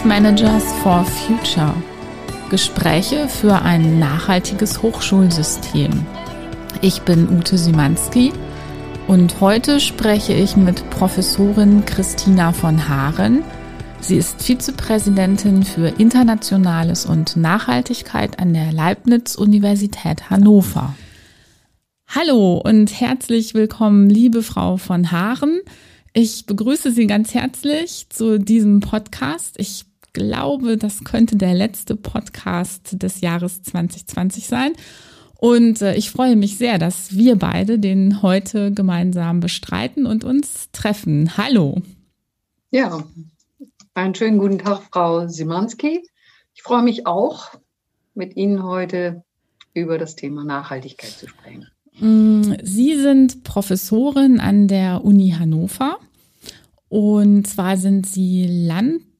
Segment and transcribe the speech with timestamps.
[0.00, 1.74] Wissensmanagers for Future.
[2.48, 5.90] Gespräche für ein nachhaltiges Hochschulsystem.
[6.80, 8.32] Ich bin Ute Simanski
[9.08, 13.42] und heute spreche ich mit Professorin Christina von Haaren.
[14.00, 20.94] Sie ist Vizepräsidentin für Internationales und Nachhaltigkeit an der Leibniz-Universität Hannover.
[22.08, 25.60] Hallo und herzlich willkommen, liebe Frau von Haaren.
[26.14, 29.56] Ich begrüße Sie ganz herzlich zu diesem Podcast.
[29.58, 34.72] Ich glaube, das könnte der letzte Podcast des Jahres 2020 sein.
[35.38, 40.70] Und äh, ich freue mich sehr, dass wir beide den heute gemeinsam bestreiten und uns
[40.72, 41.36] treffen.
[41.36, 41.80] Hallo.
[42.70, 43.02] Ja,
[43.94, 46.02] einen schönen guten Tag, Frau Simanski.
[46.54, 47.52] Ich freue mich auch,
[48.14, 49.24] mit Ihnen heute
[49.72, 51.66] über das Thema Nachhaltigkeit zu sprechen.
[51.98, 55.98] Mm, Sie sind Professorin an der Uni Hannover
[56.88, 58.46] und zwar sind Sie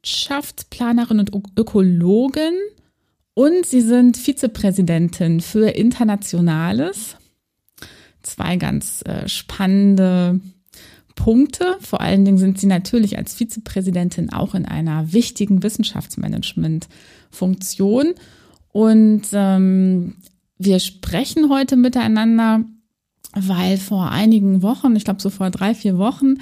[0.03, 2.55] Landschaftsplanerin und Ökologin
[3.35, 7.17] und Sie sind Vizepräsidentin für Internationales.
[8.23, 10.41] Zwei ganz äh, spannende
[11.15, 11.77] Punkte.
[11.81, 18.15] Vor allen Dingen sind Sie natürlich als Vizepräsidentin auch in einer wichtigen Wissenschaftsmanagement-Funktion.
[18.73, 20.17] Und ähm,
[20.59, 22.65] wir sprechen heute miteinander,
[23.35, 26.39] weil vor einigen Wochen, ich glaube so vor drei, vier Wochen,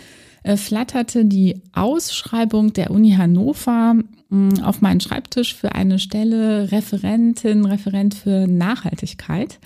[0.57, 3.95] flatterte die Ausschreibung der Uni Hannover
[4.31, 9.59] mm, auf meinen Schreibtisch für eine Stelle Referentin, Referent für Nachhaltigkeit.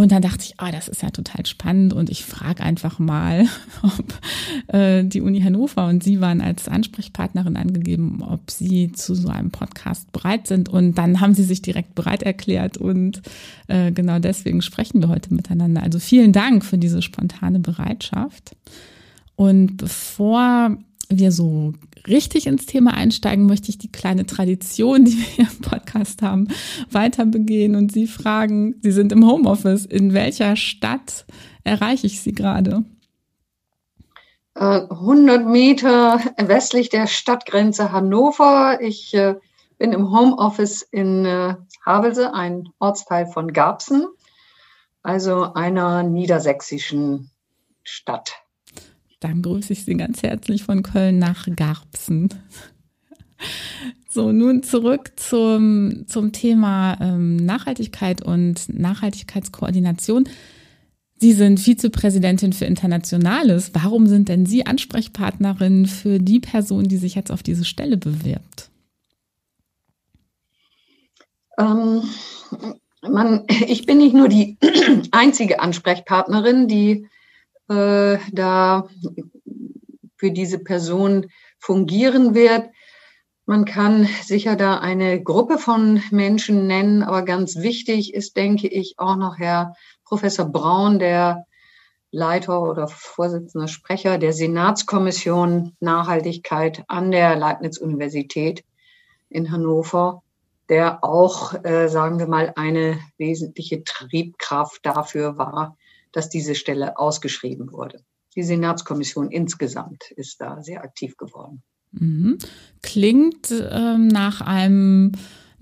[0.00, 3.46] Und dann dachte ich, ah, das ist ja total spannend und ich frage einfach mal,
[3.82, 9.28] ob äh, die Uni Hannover und Sie waren als Ansprechpartnerin angegeben, ob Sie zu so
[9.28, 10.68] einem Podcast bereit sind.
[10.68, 13.20] Und dann haben Sie sich direkt bereit erklärt und
[13.68, 15.82] äh, genau deswegen sprechen wir heute miteinander.
[15.82, 18.56] Also vielen Dank für diese spontane Bereitschaft.
[19.40, 20.76] Und bevor
[21.08, 21.72] wir so
[22.06, 26.48] richtig ins Thema einsteigen, möchte ich die kleine Tradition, die wir hier im Podcast haben,
[26.90, 31.24] weiter begehen und Sie fragen, Sie sind im Homeoffice, in welcher Stadt
[31.64, 32.84] erreiche ich Sie gerade?
[34.56, 38.82] 100 äh, Meter westlich der Stadtgrenze Hannover.
[38.82, 39.36] Ich äh,
[39.78, 41.54] bin im Homeoffice in äh,
[41.86, 44.06] Havelse, ein Ortsteil von Garbsen,
[45.02, 47.30] also einer niedersächsischen
[47.82, 48.34] Stadt.
[49.20, 52.30] Dann grüße ich Sie ganz herzlich von Köln nach Garbsen.
[54.08, 60.24] So, nun zurück zum, zum Thema ähm, Nachhaltigkeit und Nachhaltigkeitskoordination.
[61.18, 63.70] Sie sind Vizepräsidentin für Internationales.
[63.74, 68.70] Warum sind denn Sie Ansprechpartnerin für die Person, die sich jetzt auf diese Stelle bewirbt?
[71.58, 72.02] Ähm,
[73.02, 74.56] man, ich bin nicht nur die
[75.12, 77.06] einzige Ansprechpartnerin, die
[77.70, 78.88] äh, da
[80.16, 81.26] für diese Person
[81.58, 82.68] fungieren wird.
[83.46, 88.94] Man kann sicher da eine Gruppe von Menschen nennen, aber ganz wichtig ist, denke ich,
[88.98, 91.46] auch noch Herr Professor Braun, der
[92.10, 98.64] Leiter oder Vorsitzender Sprecher der Senatskommission Nachhaltigkeit an der Leibniz-Universität
[99.28, 100.22] in Hannover,
[100.68, 105.76] der auch, äh, sagen wir mal, eine wesentliche Triebkraft dafür war,
[106.12, 108.04] dass diese Stelle ausgeschrieben wurde.
[108.36, 111.62] Die Senatskommission insgesamt ist da sehr aktiv geworden.
[111.92, 112.38] Mhm.
[112.82, 115.12] Klingt ähm, nach einem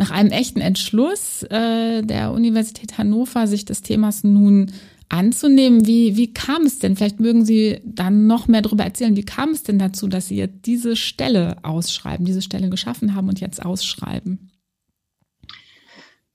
[0.00, 4.70] nach einem echten Entschluss äh, der Universität Hannover, sich des Themas nun
[5.08, 5.86] anzunehmen.
[5.86, 6.96] Wie, wie kam es denn?
[6.96, 9.16] Vielleicht mögen Sie dann noch mehr darüber erzählen.
[9.16, 13.28] Wie kam es denn dazu, dass Sie jetzt diese Stelle ausschreiben, diese Stelle geschaffen haben
[13.28, 14.52] und jetzt ausschreiben?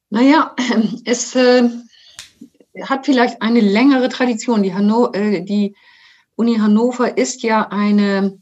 [0.09, 0.55] Naja,
[1.05, 1.69] es äh,
[2.81, 4.63] hat vielleicht eine längere Tradition.
[4.63, 5.75] Die, Hanno, äh, die
[6.35, 8.41] Uni Hannover ist ja eine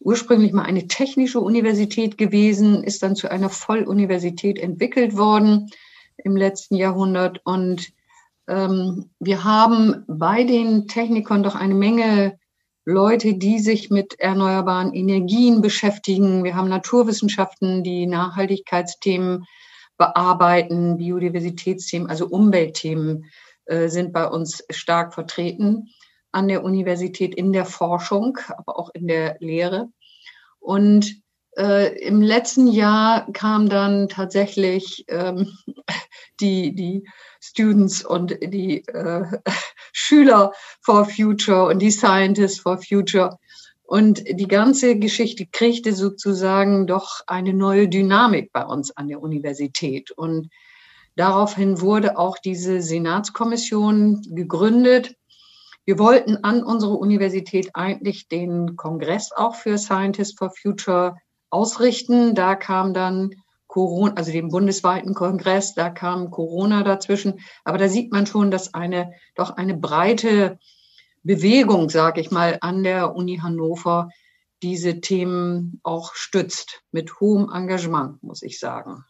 [0.00, 5.70] ursprünglich mal eine technische Universität gewesen, ist dann zu einer Volluniversität entwickelt worden
[6.16, 7.40] im letzten Jahrhundert.
[7.44, 7.92] Und
[8.48, 12.38] ähm, wir haben bei den Technikern doch eine Menge
[12.84, 16.42] Leute, die sich mit erneuerbaren Energien beschäftigen.
[16.42, 19.44] Wir haben Naturwissenschaften, die Nachhaltigkeitsthemen
[19.96, 23.26] bearbeiten, Biodiversitätsthemen, also Umweltthemen
[23.72, 25.88] äh, sind bei uns stark vertreten
[26.30, 29.88] an der Universität in der Forschung, aber auch in der Lehre.
[30.60, 31.22] Und
[31.56, 35.48] äh, im letzten Jahr kam dann tatsächlich ähm,
[36.40, 37.08] die, die
[37.40, 39.24] Students und die äh,
[39.92, 40.52] Schüler
[40.82, 43.38] for Future und die Scientists for Future.
[43.82, 50.10] Und die ganze Geschichte kriegte sozusagen doch eine neue Dynamik bei uns an der Universität.
[50.10, 50.50] Und
[51.16, 55.14] Daraufhin wurde auch diese Senatskommission gegründet.
[55.84, 61.16] Wir wollten an unsere Universität eigentlich den Kongress auch für Scientists for Future
[61.50, 62.34] ausrichten.
[62.34, 63.30] Da kam dann
[63.66, 67.40] Corona, also dem bundesweiten Kongress, da kam Corona dazwischen.
[67.64, 70.58] Aber da sieht man schon, dass eine doch eine breite
[71.22, 74.10] Bewegung, sage ich mal, an der Uni Hannover
[74.62, 79.04] diese Themen auch stützt mit hohem Engagement, muss ich sagen.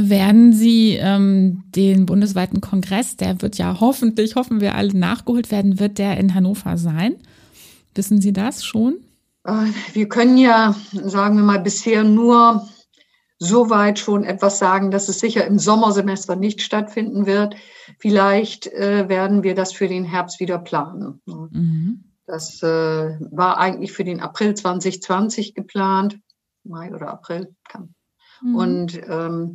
[0.00, 5.80] Werden Sie ähm, den bundesweiten Kongress, der wird ja hoffentlich, hoffen wir alle, nachgeholt werden,
[5.80, 7.16] wird der in Hannover sein?
[7.94, 8.98] Wissen Sie das schon?
[9.44, 12.68] Äh, wir können ja, sagen wir mal, bisher nur
[13.38, 17.54] so weit schon etwas sagen, dass es sicher im Sommersemester nicht stattfinden wird.
[17.98, 21.20] Vielleicht äh, werden wir das für den Herbst wieder planen.
[21.26, 22.04] Mhm.
[22.26, 26.18] Das äh, war eigentlich für den April 2020 geplant,
[26.64, 27.54] Mai oder April.
[27.68, 27.94] Kann.
[28.42, 28.54] Mhm.
[28.54, 29.54] Und ähm,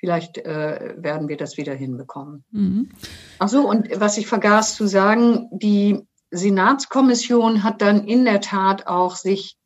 [0.00, 2.44] vielleicht äh, werden wir das wieder hinbekommen.
[2.50, 2.90] Mhm.
[3.38, 6.00] Ach so, und was ich vergaß zu sagen, die
[6.30, 9.56] Senatskommission hat dann in der Tat auch sich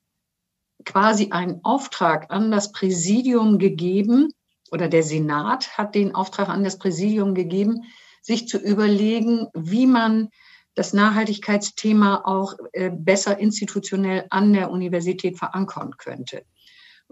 [0.85, 4.31] quasi einen Auftrag an das Präsidium gegeben,
[4.71, 7.85] oder der Senat hat den Auftrag an das Präsidium gegeben,
[8.21, 10.31] sich zu überlegen, wie man
[10.75, 16.45] das Nachhaltigkeitsthema auch äh, besser institutionell an der Universität verankern könnte.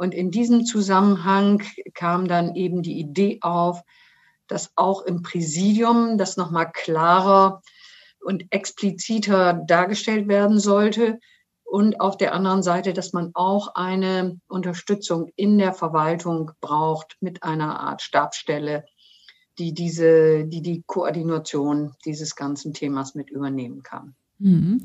[0.02, 1.62] Und in diesem Zusammenhang
[1.94, 3.82] kam dann eben die Idee auf,
[4.48, 7.62] dass auch im Präsidium das nochmal klarer
[8.18, 11.20] und expliziter dargestellt werden sollte.
[11.62, 17.44] Und auf der anderen Seite, dass man auch eine Unterstützung in der Verwaltung braucht mit
[17.44, 18.84] einer Art Stabsstelle,
[19.60, 24.16] die diese, die die Koordination dieses ganzen Themas mit übernehmen kann.
[24.40, 24.84] Mhm.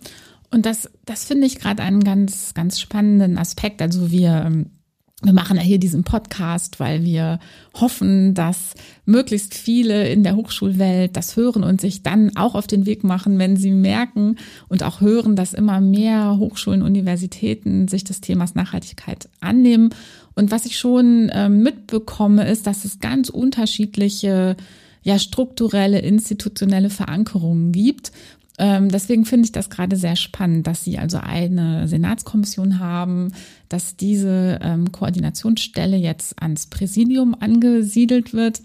[0.52, 3.81] Und das, das finde ich gerade einen ganz, ganz spannenden Aspekt.
[3.81, 4.77] Also wir ähm,
[5.24, 7.40] wir machen ja hier diesen Podcast, weil wir
[7.74, 8.75] hoffen, dass
[9.06, 13.40] möglichst viele in der Hochschulwelt das hören und sich dann auch auf den Weg machen,
[13.40, 14.36] wenn sie merken
[14.68, 19.90] und auch hören, dass immer mehr Hochschulen, Universitäten sich des Themas Nachhaltigkeit annehmen.
[20.36, 24.56] Und was ich schon äh, mitbekomme, ist, dass es ganz unterschiedliche
[25.02, 28.14] ja, strukturelle, institutionelle Verankerungen gibt ähm,
[28.59, 33.31] deswegen finde ich das gerade sehr spannend, dass Sie also eine Senatskommission haben,
[33.69, 38.62] dass diese ähm, Koordinationsstelle jetzt ans Präsidium angesiedelt wird.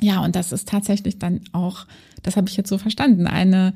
[0.00, 1.86] Ja, und das ist tatsächlich dann auch,
[2.22, 3.74] das habe ich jetzt so verstanden, eine,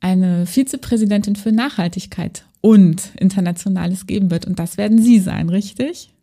[0.00, 4.46] eine Vizepräsidentin für Nachhaltigkeit und Internationales geben wird.
[4.46, 6.14] Und das werden Sie sein, richtig?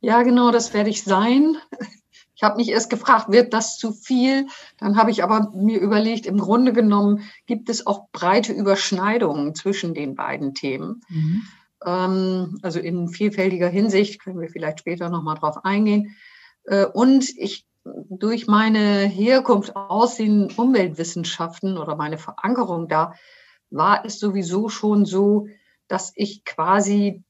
[0.00, 1.56] Ja, genau, das werde ich sein.
[2.38, 4.46] Ich habe mich erst gefragt, wird das zu viel?
[4.78, 9.92] Dann habe ich aber mir überlegt, im Grunde genommen gibt es auch breite Überschneidungen zwischen
[9.92, 11.00] den beiden Themen.
[11.08, 11.42] Mhm.
[11.84, 16.14] Ähm, also in vielfältiger Hinsicht können wir vielleicht später nochmal drauf eingehen.
[16.62, 23.14] Äh, und ich durch meine Herkunft aus den Umweltwissenschaften oder meine Verankerung da
[23.70, 25.48] war es sowieso schon so,
[25.88, 27.24] dass ich quasi,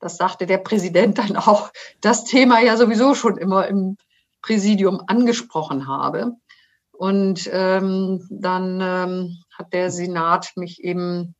[0.00, 1.72] das sagte der Präsident dann auch,
[2.02, 3.96] das Thema ja sowieso schon immer im
[4.42, 6.32] Präsidium angesprochen habe.
[6.92, 11.34] Und ähm, dann ähm, hat der Senat mich eben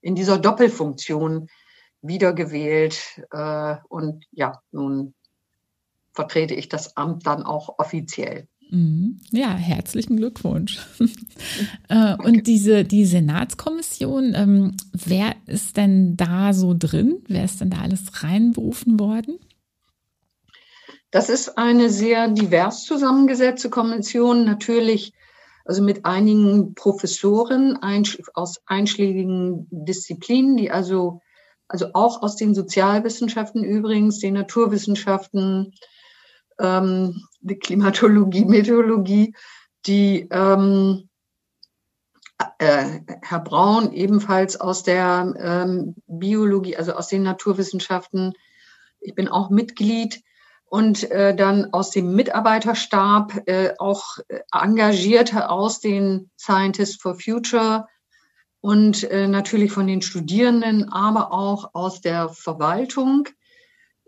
[0.00, 1.48] in dieser Doppelfunktion
[2.02, 3.00] wiedergewählt.
[3.30, 5.14] Äh, und ja, nun
[6.12, 8.46] vertrete ich das Amt dann auch offiziell.
[8.70, 9.20] Mhm.
[9.30, 10.80] Ja, herzlichen Glückwunsch.
[11.88, 17.18] Äh, und diese die Senatskommission, ähm, wer ist denn da so drin?
[17.26, 19.38] Wer ist denn da alles reinberufen worden?
[21.12, 25.12] Das ist eine sehr divers zusammengesetzte Kommission, natürlich
[25.64, 27.78] also mit einigen Professoren
[28.34, 31.20] aus einschlägigen Disziplinen, die also,
[31.68, 35.74] also auch aus den Sozialwissenschaften übrigens, den Naturwissenschaften,
[36.58, 39.34] ähm, die Klimatologie, Meteorologie,
[39.84, 41.10] die ähm,
[42.56, 48.32] äh, Herr Braun ebenfalls aus der ähm, Biologie, also aus den Naturwissenschaften.
[49.00, 50.22] Ich bin auch Mitglied
[50.72, 57.88] und äh, dann aus dem Mitarbeiterstab äh, auch äh, Engagierte aus den Scientists for Future
[58.62, 63.28] und äh, natürlich von den Studierenden, aber auch aus der Verwaltung,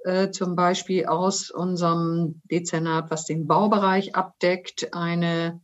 [0.05, 5.61] äh, zum Beispiel aus unserem Dezernat, was den Baubereich abdeckt, eine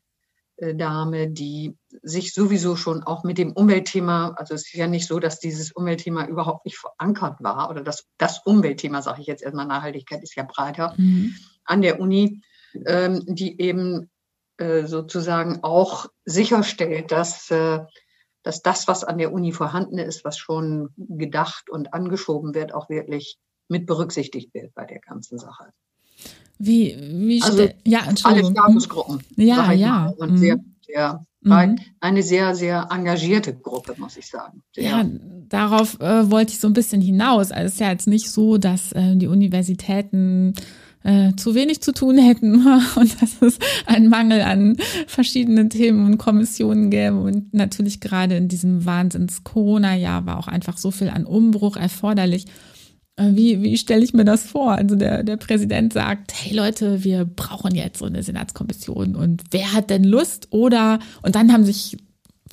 [0.59, 5.07] äh, Dame, die sich sowieso schon auch mit dem Umweltthema, also es ist ja nicht
[5.07, 9.43] so, dass dieses Umweltthema überhaupt nicht verankert war oder das, das Umweltthema, sage ich jetzt
[9.43, 11.35] erstmal, Nachhaltigkeit ist ja breiter mhm.
[11.65, 12.43] an der Uni,
[12.87, 14.11] ähm, die eben
[14.59, 17.81] äh, sozusagen auch sicherstellt, dass, äh,
[18.43, 22.89] dass das, was an der Uni vorhanden ist, was schon gedacht und angeschoben wird, auch
[22.89, 25.73] wirklich mit berücksichtigt wird bei der ganzen Sache.
[26.59, 28.57] Wie, wie also, ja, Entschuldigung.
[28.57, 29.25] Alle Statusgruppen.
[29.37, 30.13] Ja, ja.
[30.19, 30.37] Und mhm.
[30.37, 31.79] sehr, sehr Mhm.
[32.01, 34.63] Eine sehr, sehr engagierte Gruppe, muss ich sagen.
[34.75, 34.85] Sehr.
[34.85, 35.07] Ja,
[35.49, 37.51] darauf äh, wollte ich so ein bisschen hinaus.
[37.51, 40.55] Also es ist ja jetzt nicht so, dass äh, die Universitäten
[41.03, 42.67] äh, zu wenig zu tun hätten
[42.97, 47.17] und dass es einen Mangel an verschiedenen Themen und Kommissionen gäbe.
[47.17, 52.47] Und natürlich gerade in diesem Wahnsinns-Corona-Jahr war auch einfach so viel an Umbruch erforderlich.
[53.21, 54.73] Äh, wie, wie stelle ich mir das vor?
[54.73, 59.73] Also der, der Präsident sagt, hey Leute, wir brauchen jetzt so eine Senatskommission und wer
[59.73, 60.49] hat denn Lust?
[60.51, 61.99] Oder, und dann haben sich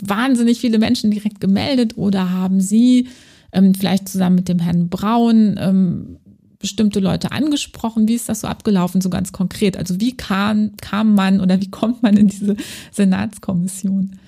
[0.01, 3.07] wahnsinnig viele Menschen direkt gemeldet oder haben sie
[3.51, 6.17] ähm, vielleicht zusammen mit dem Herrn Braun ähm,
[6.59, 8.07] bestimmte Leute angesprochen?
[8.07, 9.77] Wie ist das so abgelaufen, so ganz konkret?
[9.77, 12.57] Also wie kam, kam man oder wie kommt man in diese
[12.91, 14.19] Senatskommission?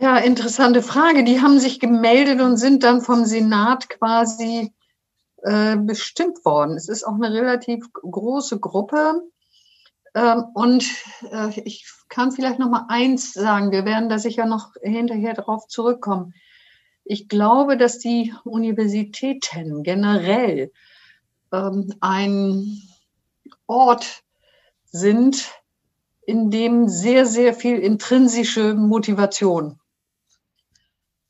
[0.00, 1.24] Ja, interessante Frage.
[1.24, 4.72] Die haben sich gemeldet und sind dann vom Senat quasi
[5.42, 6.76] äh, bestimmt worden.
[6.76, 9.22] Es ist auch eine relativ große Gruppe.
[10.14, 10.84] Ähm, und
[11.30, 13.70] äh, ich kann vielleicht noch mal eins sagen.
[13.70, 16.34] Wir werden da sicher noch hinterher drauf zurückkommen.
[17.04, 20.72] Ich glaube, dass die Universitäten generell
[21.52, 22.82] ähm, ein
[23.66, 24.22] Ort
[24.86, 25.50] sind,
[26.26, 29.78] in dem sehr, sehr viel intrinsische Motivation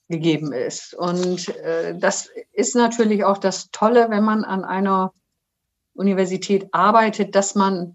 [0.09, 0.95] gegeben ist.
[0.95, 5.13] Und äh, das ist natürlich auch das Tolle, wenn man an einer
[5.95, 7.95] Universität arbeitet, dass man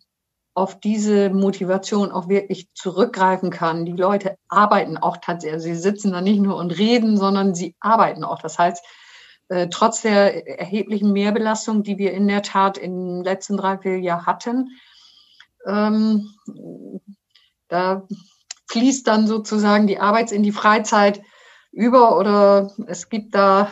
[0.54, 3.86] auf diese Motivation auch wirklich zurückgreifen kann.
[3.86, 5.63] Die Leute arbeiten auch tatsächlich.
[5.63, 8.42] Sie sitzen da nicht nur und reden, sondern sie arbeiten auch.
[8.42, 8.84] Das heißt,
[9.50, 14.70] äh, trotz der erheblichen Mehrbelastung, die wir in der Tat im letzten Dreivierteljahr hatten,
[15.66, 16.30] ähm,
[17.68, 18.08] da
[18.68, 21.22] fließt dann sozusagen die Arbeits- in die Freizeit
[21.72, 23.70] über oder es gibt da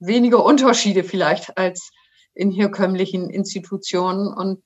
[0.00, 1.90] weniger Unterschiede vielleicht als
[2.34, 4.28] in herkömmlichen Institutionen.
[4.28, 4.62] Und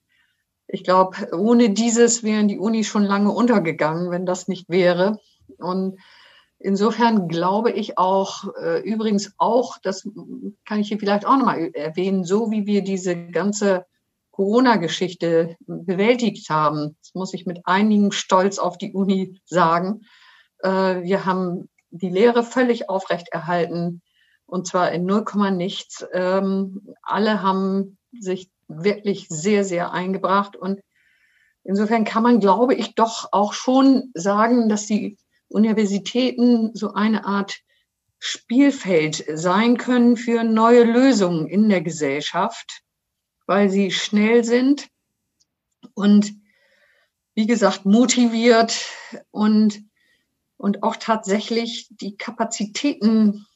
[0.66, 5.18] ich glaube, ohne dieses wären die Unis schon lange untergegangen, wenn das nicht wäre.
[5.58, 5.98] Und
[6.58, 10.08] insofern glaube ich auch, äh, übrigens auch, das
[10.66, 13.86] kann ich hier vielleicht auch nochmal erwähnen, so wie wir diese ganze
[14.30, 20.02] Corona-Geschichte bewältigt haben, das muss ich mit einigen Stolz auf die Uni sagen.
[20.62, 24.02] Äh, wir haben die Lehre völlig aufrechterhalten
[24.50, 26.04] und zwar in 0, nichts.
[26.12, 30.56] Ähm, alle haben sich wirklich sehr, sehr eingebracht.
[30.56, 30.80] Und
[31.62, 35.18] insofern kann man, glaube ich, doch auch schon sagen, dass die
[35.48, 37.60] Universitäten so eine Art
[38.18, 42.82] Spielfeld sein können für neue Lösungen in der Gesellschaft,
[43.46, 44.88] weil sie schnell sind
[45.94, 46.32] und,
[47.34, 48.86] wie gesagt, motiviert
[49.30, 49.82] und,
[50.60, 53.46] und auch tatsächlich die Kapazitäten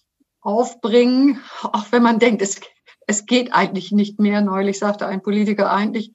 [0.40, 2.60] aufbringen, auch wenn man denkt, es
[3.06, 4.40] es geht eigentlich nicht mehr.
[4.40, 6.12] Neulich sagte ein Politiker, eigentlich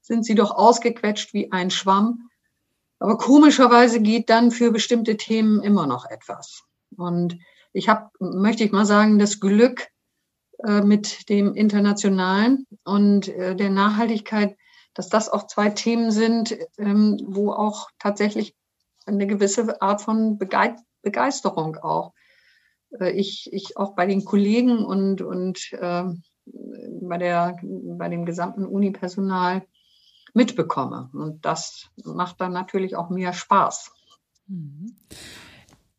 [0.00, 2.28] sind sie doch ausgequetscht wie ein Schwamm.
[2.98, 6.62] Aber komischerweise geht dann für bestimmte Themen immer noch etwas.
[6.96, 7.38] Und
[7.72, 9.88] ich habe, möchte ich mal sagen, das Glück
[10.64, 14.56] äh, mit dem Internationalen und äh, der Nachhaltigkeit,
[14.94, 18.54] dass das auch zwei Themen sind, ähm, wo auch tatsächlich
[19.06, 22.12] eine gewisse Art von Begeisterung auch
[23.00, 26.04] äh, ich, ich auch bei den Kollegen und, und äh,
[26.44, 29.62] bei, der, bei dem gesamten Unipersonal
[30.34, 31.10] mitbekomme.
[31.12, 33.92] Und das macht dann natürlich auch mehr Spaß.
[34.46, 34.96] Mhm.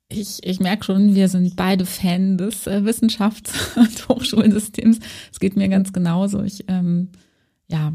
[0.09, 4.99] Ich, ich merke schon, wir sind beide Fan des äh, Wissenschafts- und Hochschulsystems.
[5.31, 6.43] Es geht mir ganz genauso.
[6.43, 7.09] Ich ähm,
[7.69, 7.93] ja,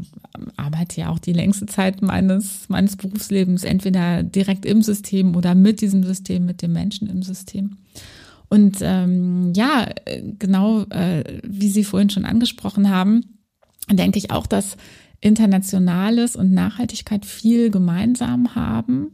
[0.57, 5.81] arbeite ja auch die längste Zeit meines, meines Berufslebens entweder direkt im System oder mit
[5.81, 7.77] diesem System, mit den Menschen im System.
[8.49, 9.87] Und ähm, ja,
[10.39, 13.37] genau äh, wie Sie vorhin schon angesprochen haben,
[13.89, 14.75] denke ich auch, dass
[15.21, 19.11] Internationales und Nachhaltigkeit viel gemeinsam haben.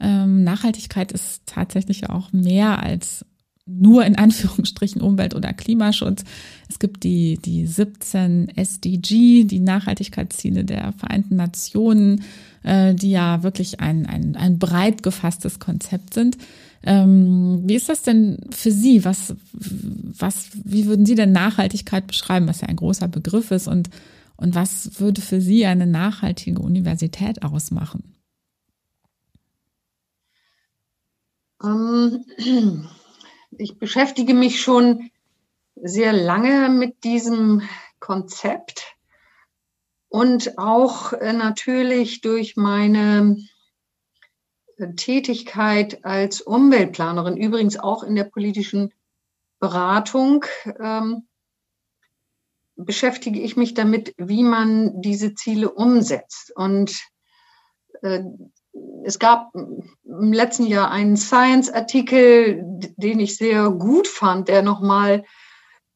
[0.00, 3.24] Ähm, Nachhaltigkeit ist tatsächlich auch mehr als
[3.66, 6.24] nur in Anführungsstrichen Umwelt- oder Klimaschutz.
[6.68, 12.24] Es gibt die, die 17 SDG, die Nachhaltigkeitsziele der Vereinten Nationen,
[12.62, 16.36] äh, die ja wirklich ein, ein, ein breit gefasstes Konzept sind.
[16.82, 19.04] Ähm, wie ist das denn für Sie?
[19.04, 23.68] Was, was, wie würden Sie denn Nachhaltigkeit beschreiben, was ja ein großer Begriff ist?
[23.68, 23.88] Und,
[24.36, 28.14] und was würde für Sie eine nachhaltige Universität ausmachen?
[31.62, 32.24] Ähm,
[33.58, 35.10] ich beschäftige mich schon
[35.76, 37.62] sehr lange mit diesem
[38.00, 38.96] Konzept
[40.08, 43.36] und auch äh, natürlich durch meine
[44.96, 48.92] Tätigkeit als Umweltplanerin, übrigens auch in der politischen
[49.58, 50.44] Beratung,
[50.80, 51.26] ähm,
[52.76, 56.52] beschäftige ich mich damit, wie man diese Ziele umsetzt.
[56.56, 56.96] Und
[58.02, 58.22] äh,
[59.04, 62.62] es gab im letzten Jahr einen Science-Artikel,
[62.96, 65.24] den ich sehr gut fand, der nochmal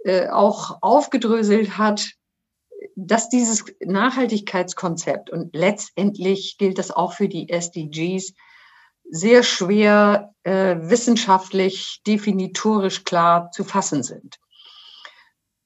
[0.04, 2.12] äh, auch aufgedröselt hat,
[2.94, 8.34] dass dieses Nachhaltigkeitskonzept und letztendlich gilt das auch für die SDGs,
[9.10, 14.38] sehr schwer äh, wissenschaftlich definitorisch klar zu fassen sind.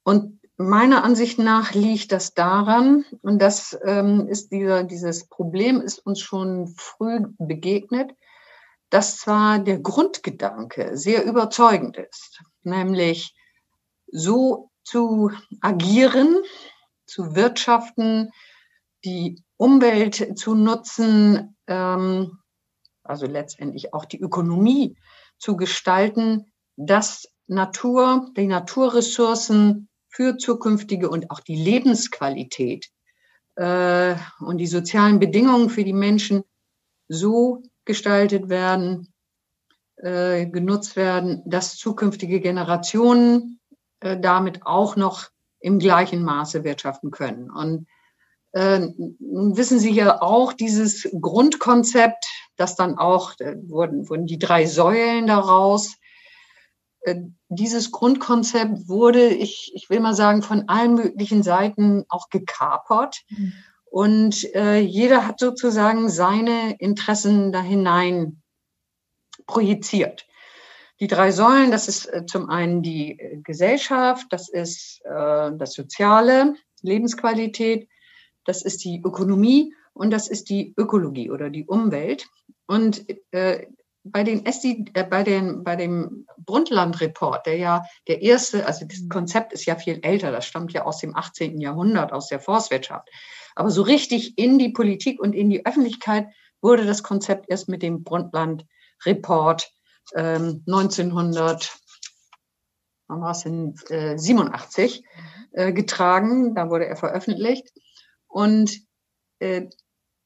[0.05, 5.99] Und meiner Ansicht nach liegt das daran, und das ähm, ist dieser, dieses Problem ist
[5.99, 8.15] uns schon früh begegnet,
[8.91, 13.35] dass zwar der Grundgedanke sehr überzeugend ist, nämlich
[14.07, 16.37] so zu agieren,
[17.07, 18.31] zu wirtschaften,
[19.05, 22.39] die Umwelt zu nutzen, ähm,
[23.03, 24.97] also letztendlich auch die Ökonomie
[25.39, 32.89] zu gestalten, dass Natur, die Naturressourcen für zukünftige und auch die Lebensqualität
[33.57, 36.45] äh, und die sozialen Bedingungen für die Menschen
[37.09, 39.13] so gestaltet werden,
[39.97, 43.61] äh, genutzt werden, dass zukünftige Generationen
[44.01, 47.51] äh, damit auch noch im gleichen Maße wirtschaften können.
[47.51, 47.87] Und
[48.53, 48.81] äh,
[49.21, 52.25] wissen Sie ja auch dieses Grundkonzept,
[52.57, 55.95] das dann auch, äh, wurden, wurden die drei Säulen daraus.
[57.03, 57.17] Äh,
[57.49, 63.23] dieses Grundkonzept wurde, ich, ich will mal sagen, von allen möglichen Seiten auch gekapert.
[63.29, 63.53] Mhm.
[63.85, 68.43] Und äh, jeder hat sozusagen seine Interessen da hinein
[69.47, 70.27] projiziert.
[71.01, 75.75] Die drei Säulen, das ist äh, zum einen die äh, Gesellschaft, das ist äh, das
[75.75, 77.89] Soziale, Lebensqualität
[78.45, 82.29] das ist die Ökonomie und das ist die Ökologie oder die Umwelt.
[82.67, 83.67] Und äh,
[84.05, 89.09] bei, den SD, äh, bei, den, bei dem Brundtland-Report, der ja der erste, also das
[89.09, 91.61] Konzept ist ja viel älter, das stammt ja aus dem 18.
[91.61, 93.09] Jahrhundert, aus der Forstwirtschaft.
[93.55, 96.29] Aber so richtig in die Politik und in die Öffentlichkeit
[96.61, 99.71] wurde das Konzept erst mit dem Brundtland-Report
[100.15, 101.77] ähm, 1900,
[103.09, 105.05] wann war es denn, äh, 87
[105.53, 106.55] äh, getragen.
[106.55, 107.73] Da wurde er veröffentlicht.
[108.27, 108.81] Und
[109.39, 109.69] äh,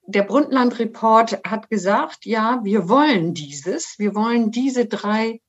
[0.07, 5.40] der Brundtland-Report hat gesagt, ja, wir wollen dieses, wir wollen diese drei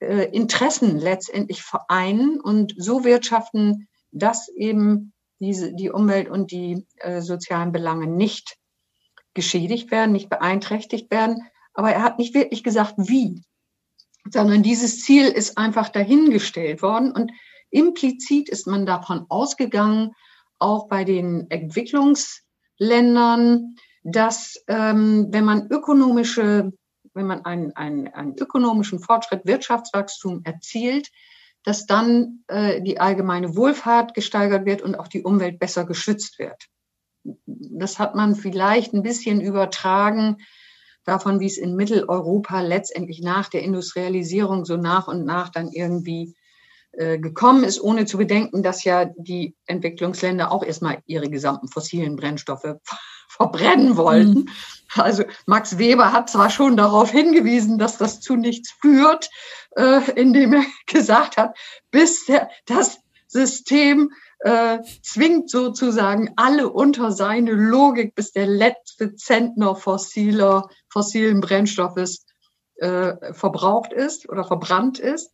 [0.00, 7.20] äh, Interessen letztendlich vereinen und so wirtschaften, dass eben diese, die Umwelt und die äh,
[7.20, 8.56] sozialen Belange nicht
[9.34, 11.42] geschädigt werden, nicht beeinträchtigt werden.
[11.74, 13.42] Aber er hat nicht wirklich gesagt, wie,
[14.30, 17.32] sondern dieses Ziel ist einfach dahingestellt worden und
[17.70, 20.12] implizit ist man davon ausgegangen,
[20.58, 21.48] auch bei den
[22.80, 26.72] Entwicklungsländern, dass ähm, wenn man ökonomische,
[27.14, 31.10] wenn man einen, einen, einen ökonomischen Fortschritt, Wirtschaftswachstum erzielt,
[31.62, 36.68] dass dann äh, die allgemeine Wohlfahrt gesteigert wird und auch die Umwelt besser geschützt wird.
[37.44, 40.38] Das hat man vielleicht ein bisschen übertragen
[41.04, 46.34] davon, wie es in Mitteleuropa letztendlich nach der Industrialisierung so nach und nach dann irgendwie
[46.92, 52.76] gekommen ist, ohne zu bedenken, dass ja die Entwicklungsländer auch erstmal ihre gesamten fossilen Brennstoffe
[53.28, 54.40] verbrennen wollten.
[54.40, 54.48] Mhm.
[54.94, 59.30] Also Max Weber hat zwar schon darauf hingewiesen, dass das zu nichts führt,
[59.76, 61.56] äh, indem er gesagt hat,
[61.90, 62.98] bis der, das
[63.28, 72.26] System äh, zwingt sozusagen alle unter seine Logik, bis der letzte Zentner fossiler, fossilen Brennstoffes
[72.76, 75.30] äh, verbraucht ist oder verbrannt ist.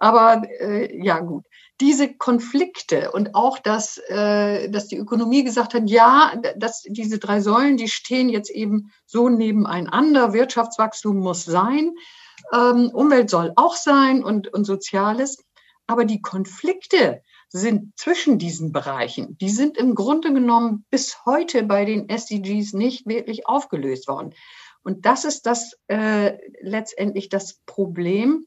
[0.00, 1.44] Aber äh, ja gut,
[1.80, 7.40] diese Konflikte und auch, dass, äh, dass die Ökonomie gesagt hat, ja, dass diese drei
[7.40, 10.32] Säulen, die stehen jetzt eben so nebeneinander.
[10.32, 11.92] Wirtschaftswachstum muss sein,
[12.52, 15.38] ähm, Umwelt soll auch sein und, und Soziales.
[15.86, 21.84] Aber die Konflikte sind zwischen diesen Bereichen, die sind im Grunde genommen bis heute bei
[21.84, 24.34] den SDGs nicht wirklich aufgelöst worden.
[24.82, 28.46] Und das ist das äh, letztendlich das Problem,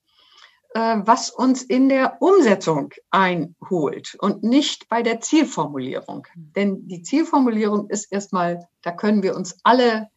[0.74, 6.28] was uns in der Umsetzung einholt und nicht bei der Zielformulierung.
[6.36, 10.10] Denn die Zielformulierung ist erstmal, da können wir uns alle,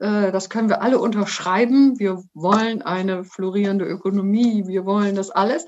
[0.00, 1.98] äh, das können wir alle unterschreiben.
[1.98, 5.64] Wir wollen eine florierende Ökonomie, wir wollen das alles.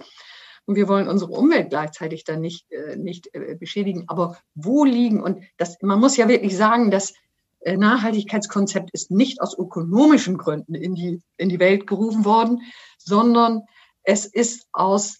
[0.66, 4.04] Und wir wollen unsere Umwelt gleichzeitig dann nicht, äh, nicht beschädigen.
[4.08, 7.14] Aber wo liegen, und das, man muss ja wirklich sagen, dass
[7.64, 12.60] Nachhaltigkeitskonzept ist nicht aus ökonomischen Gründen in die, in die Welt gerufen worden,
[12.98, 13.62] sondern
[14.06, 15.18] es ist aus,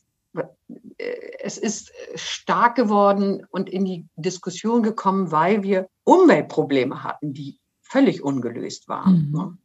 [1.38, 8.22] es ist stark geworden und in die Diskussion gekommen, weil wir Umweltprobleme hatten, die völlig
[8.22, 9.27] ungelöst waren.
[9.27, 9.33] Mhm.
[9.33, 9.59] Ne?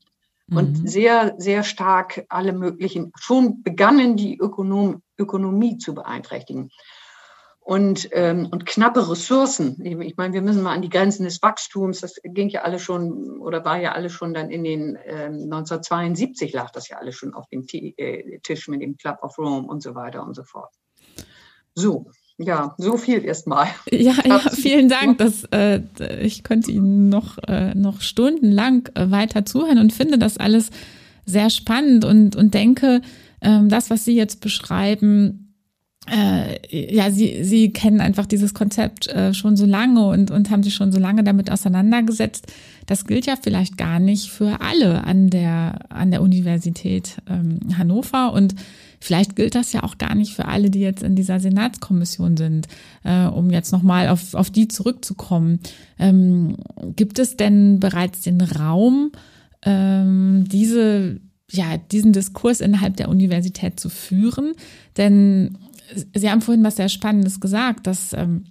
[0.57, 0.87] Und mhm.
[0.87, 6.71] sehr, sehr stark alle möglichen, schon begannen die Ökonom, Ökonomie zu beeinträchtigen.
[7.71, 9.77] Und, ähm, und knappe Ressourcen.
[9.81, 13.39] Ich, meine, wir müssen mal an die Grenzen des Wachstums, das ging ja alles schon
[13.39, 17.33] oder war ja alles schon dann in den ähm, 1972 lag das ja alles schon
[17.33, 20.43] auf dem T äh, Tisch mit dem Club of Rome und so weiter und so
[20.43, 20.73] fort.
[21.73, 23.67] So, ja, so viel erstmal.
[23.89, 25.19] Ja, ja, vielen Dank.
[25.19, 25.79] Das, äh,
[26.19, 30.71] ich könnte Ihnen noch, äh, noch stundenlang äh, weiter zuhören und finde das alles
[31.25, 33.01] sehr spannend und, und denke,
[33.39, 35.50] ähm, das, was Sie jetzt beschreiben,
[36.09, 40.63] äh, ja, sie, sie kennen einfach dieses Konzept äh, schon so lange und, und haben
[40.63, 42.47] sich schon so lange damit auseinandergesetzt.
[42.87, 48.33] Das gilt ja vielleicht gar nicht für alle an der, an der Universität ähm, Hannover
[48.33, 48.55] und
[48.99, 52.67] vielleicht gilt das ja auch gar nicht für alle, die jetzt in dieser Senatskommission sind,
[53.03, 55.59] äh, um jetzt nochmal auf, auf die zurückzukommen.
[55.99, 56.57] Ähm,
[56.95, 59.11] gibt es denn bereits den Raum,
[59.63, 64.53] ähm, diese ja, diesen Diskurs innerhalb der Universität zu führen.
[64.97, 65.57] Denn
[66.15, 68.45] Sie haben vorhin was sehr Spannendes gesagt, dass, ähm,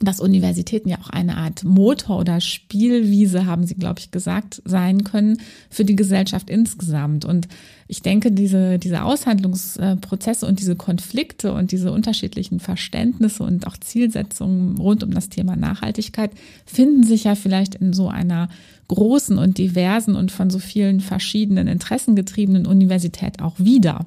[0.00, 5.02] dass Universitäten ja auch eine Art Motor oder Spielwiese, haben Sie, glaube ich, gesagt, sein
[5.02, 5.38] können
[5.70, 7.24] für die Gesellschaft insgesamt.
[7.24, 7.48] Und
[7.88, 14.78] ich denke, diese, diese Aushandlungsprozesse und diese Konflikte und diese unterschiedlichen Verständnisse und auch Zielsetzungen
[14.78, 16.30] rund um das Thema Nachhaltigkeit
[16.64, 18.48] finden sich ja vielleicht in so einer
[18.86, 24.06] großen und diversen und von so vielen verschiedenen Interessen getriebenen Universität auch wieder.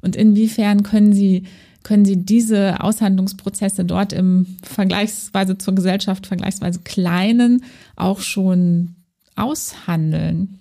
[0.00, 1.44] Und inwiefern können Sie
[1.86, 8.96] können Sie diese Aushandlungsprozesse dort im vergleichsweise zur Gesellschaft vergleichsweise kleinen auch schon
[9.36, 10.58] aushandeln?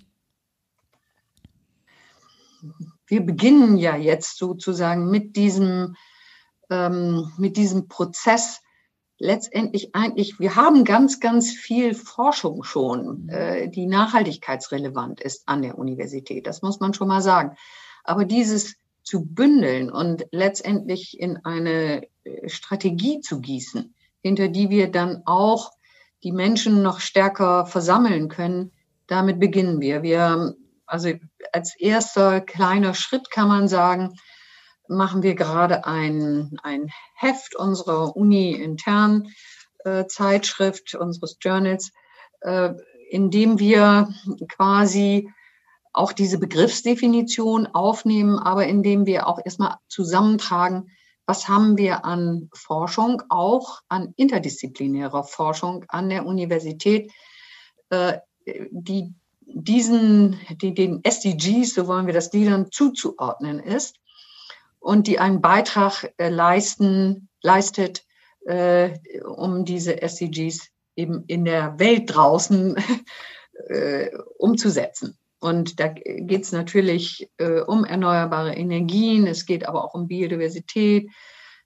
[3.08, 5.96] Wir beginnen ja jetzt sozusagen mit diesem,
[6.70, 8.62] ähm, mit diesem Prozess
[9.18, 15.80] letztendlich eigentlich, wir haben ganz, ganz viel Forschung schon, äh, die nachhaltigkeitsrelevant ist an der
[15.80, 16.46] Universität.
[16.46, 17.58] Das muss man schon mal sagen.
[18.04, 24.92] Aber dieses zu bündeln und letztendlich in eine äh, Strategie zu gießen, hinter die wir
[24.92, 25.72] dann auch
[26.24, 28.72] die Menschen noch stärker versammeln können.
[29.08, 30.02] Damit beginnen wir.
[30.02, 30.56] Wir,
[30.88, 31.14] also
[31.54, 34.18] als erster kleiner Schritt kann man sagen,
[34.88, 39.28] machen wir gerade ein, ein Heft unserer Uni intern
[39.84, 41.92] äh, Zeitschrift, unseres Journals,
[42.42, 42.74] äh,
[43.10, 44.10] in dem wir
[44.50, 45.30] quasi
[45.96, 50.90] auch diese Begriffsdefinition aufnehmen, aber indem wir auch erstmal zusammentragen,
[51.26, 57.12] was haben wir an Forschung, auch an interdisziplinärer Forschung an der Universität,
[57.90, 58.20] äh,
[58.72, 59.14] die
[59.48, 63.98] diesen, die den SDGs, so wollen wir das Liedern, zuzuordnen ist
[64.80, 68.04] und die einen Beitrag äh, leisten, leistet,
[68.46, 72.76] äh, um diese SDGs eben in der Welt draußen
[74.38, 75.18] umzusetzen.
[75.46, 81.12] Und da geht es natürlich äh, um erneuerbare Energien, es geht aber auch um Biodiversität,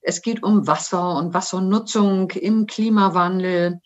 [0.01, 3.79] es geht um Wasser und Wassernutzung im Klimawandel,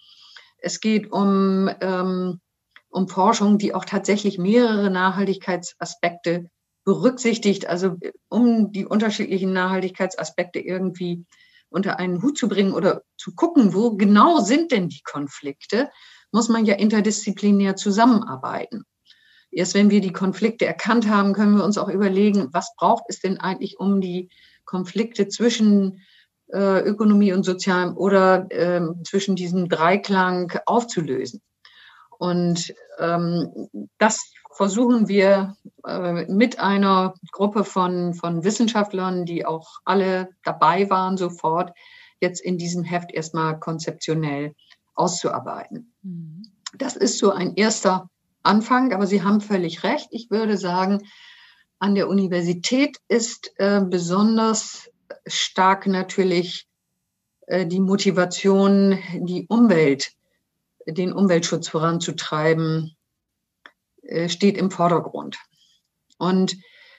[0.58, 2.41] es geht um, ähm,
[2.89, 6.49] um Forschung, die auch tatsächlich mehrere Nachhaltigkeitsaspekte
[6.86, 7.95] berücksichtigt, also
[8.29, 11.23] um die unterschiedlichen Nachhaltigkeitsaspekte irgendwie
[11.69, 15.91] unter einen Hut zu bringen oder zu gucken, wo genau sind denn die Konflikte,
[16.32, 18.86] muss man ja interdisziplinär zusammenarbeiten.
[19.53, 23.19] Erst wenn wir die Konflikte erkannt haben, können wir uns auch überlegen, was braucht es
[23.19, 24.29] denn eigentlich, um die
[24.65, 26.01] Konflikte zwischen
[26.51, 31.41] äh, Ökonomie und Sozialem oder äh, zwischen diesem Dreiklang aufzulösen.
[32.17, 40.29] Und ähm, das versuchen wir äh, mit einer Gruppe von, von Wissenschaftlern, die auch alle
[40.43, 41.71] dabei waren, sofort
[42.21, 44.53] jetzt in diesem Heft erstmal konzeptionell
[44.95, 45.93] auszuarbeiten.
[46.01, 46.43] Mhm.
[46.77, 48.09] Das ist so ein erster
[48.43, 50.08] Anfang, aber Sie haben völlig recht.
[50.12, 51.01] Ich würde sagen,
[51.79, 54.89] an der Universität ist äh, besonders
[55.25, 56.67] stark natürlich
[57.47, 60.12] äh, die Motivation, die Umwelt,
[60.88, 62.95] den Umweltschutz voranzutreiben,
[64.01, 65.38] äh, steht im Vordergrund.
[66.17, 66.58] Und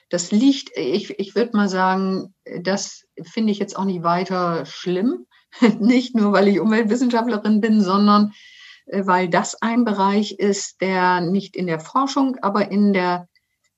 [0.09, 5.25] das liegt, ich, ich würde mal sagen, das finde ich jetzt auch nicht weiter schlimm.
[5.79, 8.33] nicht nur, weil ich Umweltwissenschaftlerin bin, sondern
[8.91, 13.27] weil das ein Bereich ist, der nicht in der Forschung, aber in der,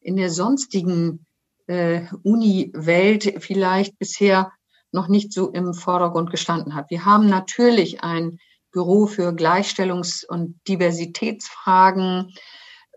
[0.02, 1.26] in der sonstigen
[1.68, 4.52] äh, Uni-Welt vielleicht bisher
[4.92, 6.90] noch nicht so im Vordergrund gestanden hat.
[6.90, 8.40] Wir haben natürlich ein
[8.72, 12.34] Büro für Gleichstellungs- und Diversitätsfragen.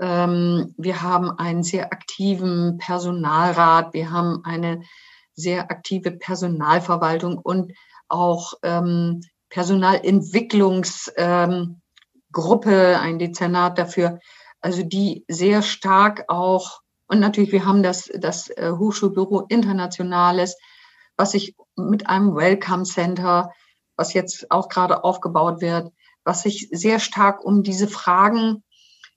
[0.00, 3.92] Ähm, wir haben einen sehr aktiven Personalrat.
[3.92, 4.82] Wir haben eine
[5.34, 7.72] sehr aktive Personalverwaltung und
[8.08, 11.80] auch ähm, Personalentwicklungs, ähm,
[12.32, 14.20] Gruppe, ein Dezernat dafür,
[14.60, 20.56] also die sehr stark auch, und natürlich, wir haben das, das äh, Hochschulbüro Internationales,
[21.16, 23.50] was sich mit einem Welcome Center
[24.00, 25.92] was jetzt auch gerade aufgebaut wird,
[26.24, 28.64] was sich sehr stark um diese Fragen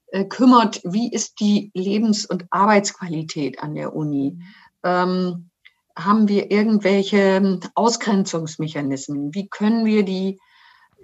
[0.08, 4.40] äh, kümmert, wie ist die Lebens- und Arbeitsqualität an der Uni?
[4.84, 5.50] Ähm,
[5.96, 9.34] haben wir irgendwelche Ausgrenzungsmechanismen?
[9.34, 10.38] Wie können wir die,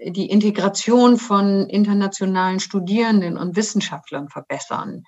[0.06, 5.04] die Integration von internationalen Studierenden und Wissenschaftlern verbessern?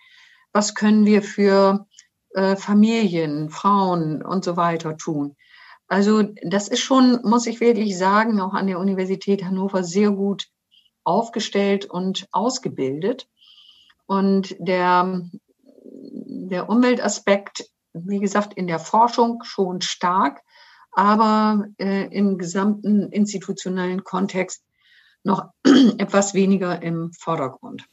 [0.53, 1.87] Was können wir für
[2.31, 5.35] äh, Familien, Frauen und so weiter tun?
[5.87, 10.47] Also das ist schon, muss ich wirklich sagen, auch an der Universität Hannover sehr gut
[11.03, 13.27] aufgestellt und ausgebildet.
[14.05, 15.21] Und der,
[15.83, 20.41] der Umweltaspekt, wie gesagt, in der Forschung schon stark,
[20.91, 24.63] aber äh, im gesamten institutionellen Kontext
[25.23, 25.49] noch
[25.97, 27.83] etwas weniger im Vordergrund.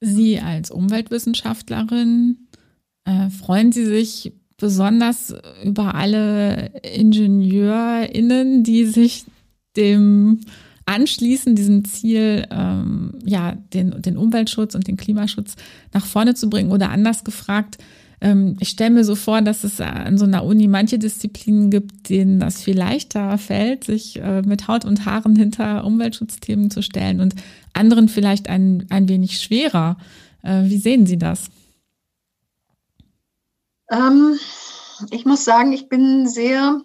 [0.00, 2.48] Sie als Umweltwissenschaftlerin,
[3.04, 9.24] äh, freuen Sie sich besonders über alle IngenieurInnen, die sich
[9.76, 10.40] dem
[10.86, 15.54] anschließen, diesem Ziel, ähm, ja, den, den Umweltschutz und den Klimaschutz
[15.92, 16.72] nach vorne zu bringen?
[16.72, 17.78] Oder anders gefragt,
[18.20, 22.40] ich stelle mir so vor, dass es an so einer Uni manche Disziplinen gibt, denen
[22.40, 27.34] das viel leichter fällt, sich äh, mit Haut und Haaren hinter Umweltschutzthemen zu stellen und
[27.74, 29.98] anderen vielleicht ein, ein wenig schwerer.
[30.42, 31.48] Äh, wie sehen Sie das?
[33.90, 34.36] Ähm,
[35.10, 36.80] ich muss sagen, ich bin sehr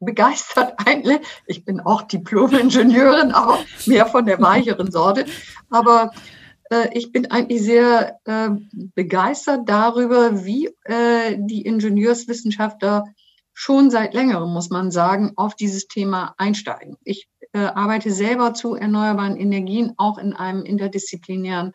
[0.00, 1.20] begeistert eigentlich.
[1.46, 5.24] Ich bin auch Diplom-Ingenieurin, aber mehr von der weicheren Sorte.
[5.70, 6.37] Aber äh,
[6.92, 8.50] ich bin eigentlich sehr äh,
[8.94, 13.04] begeistert darüber, wie äh, die Ingenieurswissenschaftler
[13.54, 16.96] schon seit längerem, muss man sagen, auf dieses Thema einsteigen.
[17.02, 21.72] Ich äh, arbeite selber zu erneuerbaren Energien, auch in einem interdisziplinären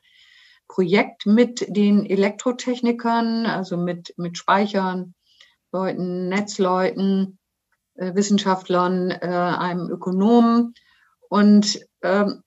[0.67, 5.13] Projekt mit den Elektrotechnikern, also mit, mit Speichern,
[5.73, 7.37] Leuten, Netzleuten,
[7.95, 10.73] äh, Wissenschaftlern, äh, einem Ökonomen.
[11.29, 12.43] Und ähm,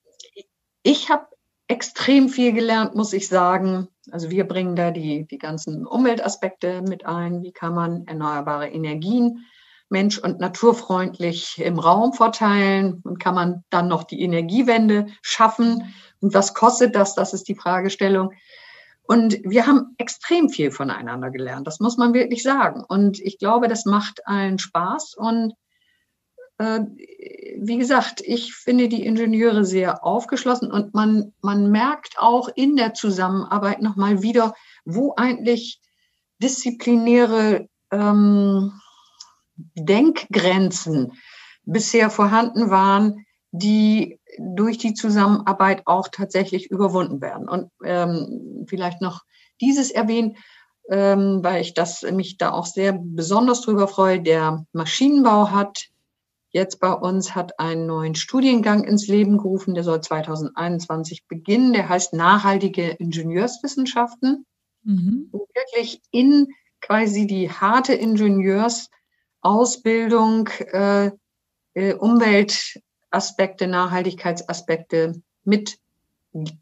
[0.82, 1.26] ich habe
[1.68, 3.88] extrem viel gelernt, muss ich sagen.
[4.10, 7.42] Also wir bringen da die, die ganzen Umweltaspekte mit ein.
[7.42, 9.44] Wie kann man erneuerbare Energien
[9.88, 13.00] mensch- und naturfreundlich im Raum verteilen?
[13.04, 15.94] Und kann man dann noch die Energiewende schaffen?
[16.20, 17.14] Und was kostet das?
[17.14, 18.32] Das ist die Fragestellung.
[19.02, 21.66] Und wir haben extrem viel voneinander gelernt.
[21.66, 22.84] Das muss man wirklich sagen.
[22.86, 25.14] Und ich glaube, das macht allen Spaß.
[25.16, 25.54] Und
[26.58, 32.94] wie gesagt, ich finde die Ingenieure sehr aufgeschlossen und man, man merkt auch in der
[32.94, 35.80] Zusammenarbeit nochmal wieder, wo eigentlich
[36.42, 38.72] disziplinäre ähm,
[39.74, 41.12] Denkgrenzen
[41.64, 47.48] bisher vorhanden waren, die durch die Zusammenarbeit auch tatsächlich überwunden werden.
[47.48, 49.22] Und ähm, vielleicht noch
[49.60, 50.36] dieses erwähnen,
[50.90, 54.20] ähm, weil ich das mich da auch sehr besonders drüber freue.
[54.20, 55.86] Der Maschinenbau hat
[56.56, 61.74] jetzt bei uns hat einen neuen Studiengang ins Leben gerufen, der soll 2021 beginnen.
[61.74, 64.46] Der heißt nachhaltige Ingenieurswissenschaften.
[64.82, 65.28] Mhm.
[65.32, 66.48] Und wirklich in
[66.80, 71.10] quasi die harte Ingenieursausbildung äh,
[71.74, 75.76] äh, Umwelt Aspekte, Nachhaltigkeitsaspekte mit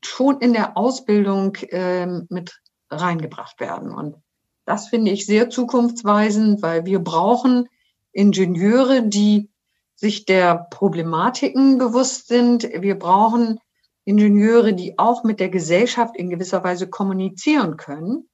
[0.05, 3.95] schon in der Ausbildung äh, mit reingebracht werden.
[3.95, 4.17] Und
[4.65, 7.69] das finde ich sehr zukunftsweisend, weil wir brauchen
[8.11, 9.51] Ingenieure, die
[9.95, 12.65] sich der Problematiken bewusst sind.
[12.65, 13.59] Wir brauchen
[14.05, 18.29] Ingenieure, die auch mit der Gesellschaft in gewisser Weise kommunizieren können.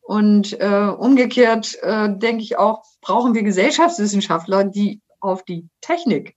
[0.00, 6.36] Und äh, umgekehrt äh, denke ich auch, brauchen wir Gesellschaftswissenschaftler, die auf die Technik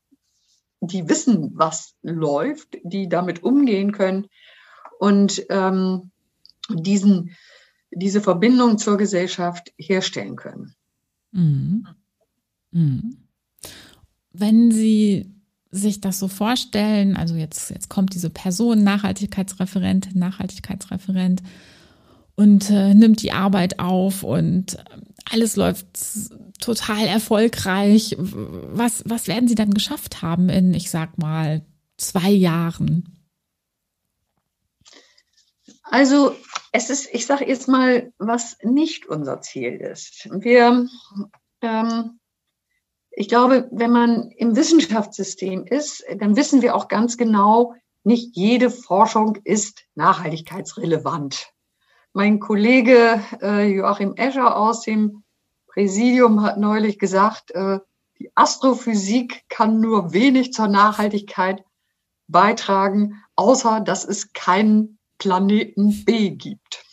[0.87, 4.27] die wissen, was läuft, die damit umgehen können
[4.99, 6.11] und ähm,
[6.69, 7.35] diesen,
[7.91, 10.75] diese Verbindung zur Gesellschaft herstellen können.
[11.31, 11.87] Mhm.
[12.71, 13.24] Mhm.
[14.37, 15.31] Wenn Sie
[15.71, 21.41] sich das so vorstellen, also jetzt, jetzt kommt diese Person, Nachhaltigkeitsreferentin, Nachhaltigkeitsreferent
[22.35, 24.77] und äh, nimmt die Arbeit auf und
[25.31, 25.87] alles läuft
[26.59, 28.15] total erfolgreich.
[28.17, 31.65] Was, was werden Sie dann geschafft haben in, ich sag mal,
[31.97, 33.15] zwei Jahren?
[35.83, 36.35] Also
[36.71, 40.27] es ist, ich sage jetzt mal, was nicht unser Ziel ist.
[40.31, 40.87] Wir,
[41.61, 42.19] ähm,
[43.15, 47.73] ich glaube, wenn man im Wissenschaftssystem ist, dann wissen wir auch ganz genau,
[48.03, 51.51] nicht jede Forschung ist nachhaltigkeitsrelevant.
[52.13, 55.23] Mein Kollege äh, Joachim Escher aus dem
[55.67, 57.79] Präsidium hat neulich gesagt, äh,
[58.19, 61.63] die Astrophysik kann nur wenig zur Nachhaltigkeit
[62.27, 66.83] beitragen, außer dass es keinen Planeten B gibt.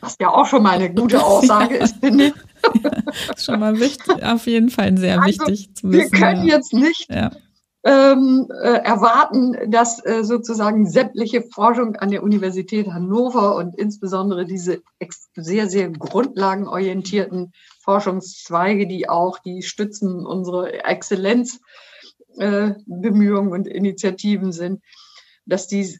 [0.00, 2.34] Was ja auch schon mal eine gute Aussage ist, finde ich.
[2.82, 2.90] Ja,
[3.38, 6.12] schon mal wichtig, auf jeden Fall sehr also, wichtig zu wissen.
[6.12, 6.56] Wir können ja.
[6.56, 7.30] jetzt nicht ja.
[7.84, 14.82] ähm, äh, erwarten, dass äh, sozusagen sämtliche Forschung an der Universität Hannover und insbesondere diese
[15.34, 24.82] sehr, sehr grundlagenorientierten Forschungszweige, die auch die stützen unsere Exzellenzbemühungen äh, und Initiativen sind,
[25.46, 25.98] dass die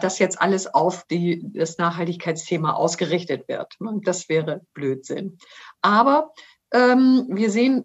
[0.00, 3.76] dass jetzt alles auf die, das Nachhaltigkeitsthema ausgerichtet wird.
[4.04, 5.38] Das wäre Blödsinn.
[5.82, 6.32] Aber
[6.72, 7.84] ähm, wir sehen,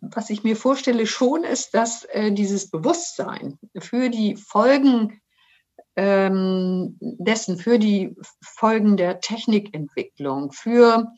[0.00, 5.20] was ich mir vorstelle schon, ist, dass äh, dieses Bewusstsein für die Folgen
[5.96, 11.12] ähm, dessen, für die Folgen der Technikentwicklung, für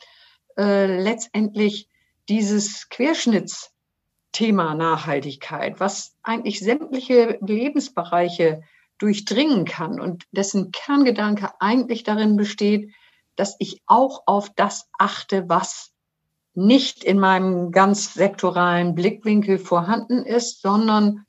[0.58, 1.88] äh, letztendlich
[2.28, 8.62] dieses Querschnittsthema Nachhaltigkeit, was eigentlich sämtliche Lebensbereiche
[8.98, 12.92] durchdringen kann und dessen Kerngedanke eigentlich darin besteht,
[13.36, 15.92] dass ich auch auf das achte, was
[16.54, 21.26] nicht in meinem ganz sektoralen Blickwinkel vorhanden ist, sondern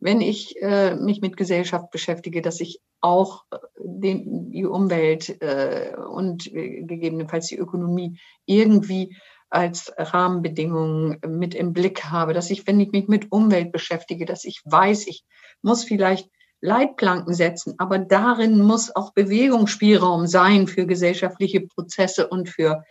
[0.00, 5.94] wenn ich äh, mich mit Gesellschaft beschäftige, dass ich auch äh, den, die Umwelt äh,
[5.96, 9.16] und äh, gegebenenfalls die Ökonomie irgendwie
[9.48, 14.44] als Rahmenbedingungen mit im Blick habe, dass ich, wenn ich mich mit Umwelt beschäftige, dass
[14.44, 15.24] ich weiß, ich
[15.62, 16.28] muss vielleicht
[16.64, 22.84] Leitplanken setzen, aber darin muss auch Bewegungsspielraum sein für gesellschaftliche Prozesse und für,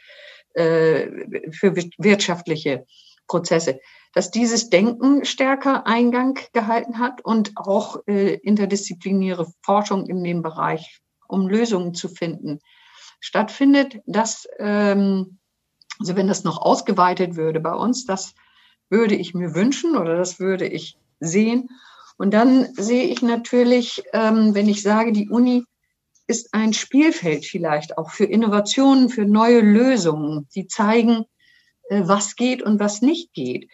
[0.53, 1.07] äh,
[1.51, 2.85] für wirtschaftliche
[3.27, 3.79] Prozesse.
[4.13, 11.01] Dass dieses Denken stärker Eingang gehalten hat und auch äh, interdisziplinäre Forschung in dem Bereich,
[11.27, 12.59] um Lösungen zu finden,
[13.19, 15.39] stattfindet, dass, ähm,
[15.97, 18.35] also wenn das noch ausgeweitet würde bei uns, das
[18.89, 21.69] würde ich mir wünschen oder das würde ich sehen.
[22.17, 25.63] Und dann sehe ich natürlich, ähm, wenn ich sage, die Uni
[26.27, 31.25] ist ein Spielfeld vielleicht auch für Innovationen, für neue Lösungen, die zeigen,
[31.89, 33.69] äh, was geht und was nicht geht,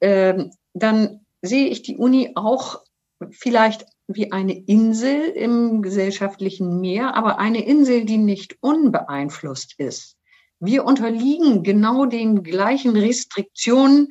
[0.00, 2.82] ähm, dann sehe ich die Uni auch
[3.30, 10.16] vielleicht wie eine Insel im gesellschaftlichen Meer, aber eine Insel, die nicht unbeeinflusst ist.
[10.60, 14.08] Wir unterliegen genau den gleichen Restriktionen,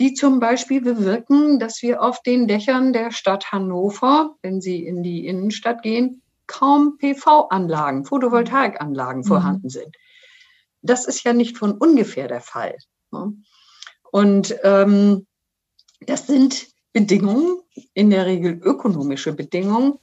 [0.00, 5.02] die zum Beispiel bewirken, dass wir auf den Dächern der Stadt Hannover, wenn Sie in
[5.02, 9.26] die Innenstadt gehen, kaum PV-Anlagen, Photovoltaikanlagen mhm.
[9.26, 9.96] vorhanden sind.
[10.82, 12.76] Das ist ja nicht von ungefähr der Fall.
[13.10, 13.34] Ne?
[14.10, 15.26] Und ähm,
[16.00, 17.60] das sind Bedingungen,
[17.94, 19.94] in der Regel ökonomische Bedingungen,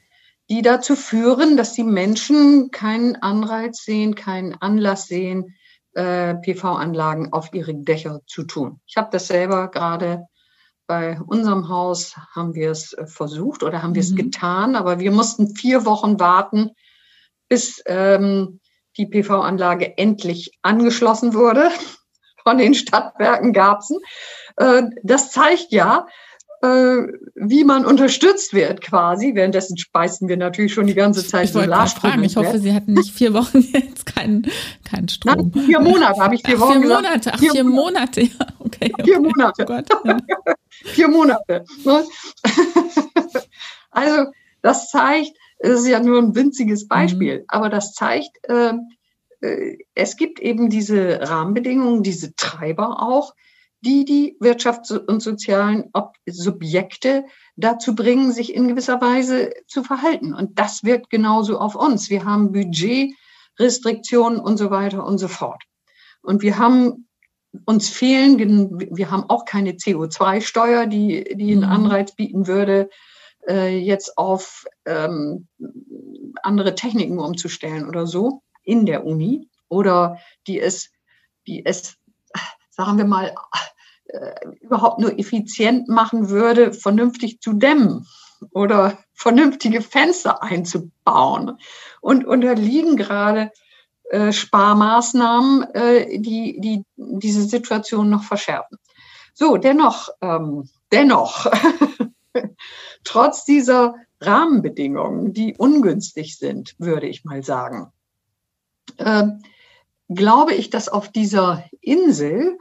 [0.50, 5.56] die dazu führen, dass die Menschen keinen Anreiz sehen, keinen Anlass sehen,
[5.94, 8.80] äh, PV-Anlagen auf ihre Dächer zu tun.
[8.86, 10.26] Ich habe das selber gerade
[10.92, 14.18] bei unserem Haus haben wir es äh, versucht oder haben wir es mhm.
[14.18, 16.72] getan, aber wir mussten vier Wochen warten,
[17.48, 18.60] bis ähm,
[18.98, 21.70] die PV-Anlage endlich angeschlossen wurde.
[22.44, 24.00] Von den Stadtwerken Garbsen.
[24.58, 26.08] Äh, das zeigt ja,
[26.62, 29.34] wie man unterstützt wird quasi.
[29.34, 32.24] Währenddessen speisen wir natürlich schon die ganze Zeit ich Solarstrom.
[32.24, 34.48] Ich hoffe, Sie hatten nicht vier Wochen jetzt keinen
[34.84, 35.52] keinen Strom.
[35.54, 36.82] Nein, vier Monate habe ich vier Wochen.
[36.82, 38.22] Vier Monate, ach vier, vier Monate.
[38.22, 38.92] ja, okay.
[39.04, 39.20] Vier okay.
[39.20, 39.62] Monate.
[39.64, 40.18] Oh Gott, ja.
[40.86, 41.66] vier Monate.
[41.84, 42.04] Ne?
[43.92, 47.46] also das zeigt, es ist ja nur ein winziges Beispiel, mhm.
[47.48, 48.90] aber das zeigt, ähm,
[49.42, 53.34] äh, es gibt eben diese Rahmenbedingungen, diese Treiber auch,
[53.82, 55.92] die die Wirtschafts- und sozialen
[56.28, 60.34] Subjekte dazu bringen, sich in gewisser Weise zu verhalten.
[60.34, 62.10] Und das wirkt genauso auf uns.
[62.10, 65.64] Wir haben Budgetrestriktionen und so weiter und so fort.
[66.22, 67.08] Und wir haben
[67.66, 68.38] uns fehlen,
[68.96, 71.70] wir haben auch keine CO2-Steuer, die, die einen mhm.
[71.70, 72.90] Anreiz bieten würde,
[73.48, 75.48] äh, jetzt auf ähm,
[76.44, 80.92] andere Techniken umzustellen oder so in der Uni oder die es,
[81.48, 81.98] die es
[82.72, 83.36] sagen wir mal,
[84.06, 88.08] äh, überhaupt nur effizient machen würde, vernünftig zu dämmen
[88.52, 91.58] oder vernünftige Fenster einzubauen.
[92.02, 93.52] Und unterliegen gerade
[94.10, 98.78] äh, Sparmaßnahmen, äh, die, die diese Situation noch verschärfen.
[99.34, 101.50] So, dennoch, ähm, dennoch,
[103.04, 107.92] trotz dieser Rahmenbedingungen, die ungünstig sind, würde ich mal sagen,
[108.98, 109.24] äh,
[110.16, 112.58] glaube ich, dass auf dieser Insel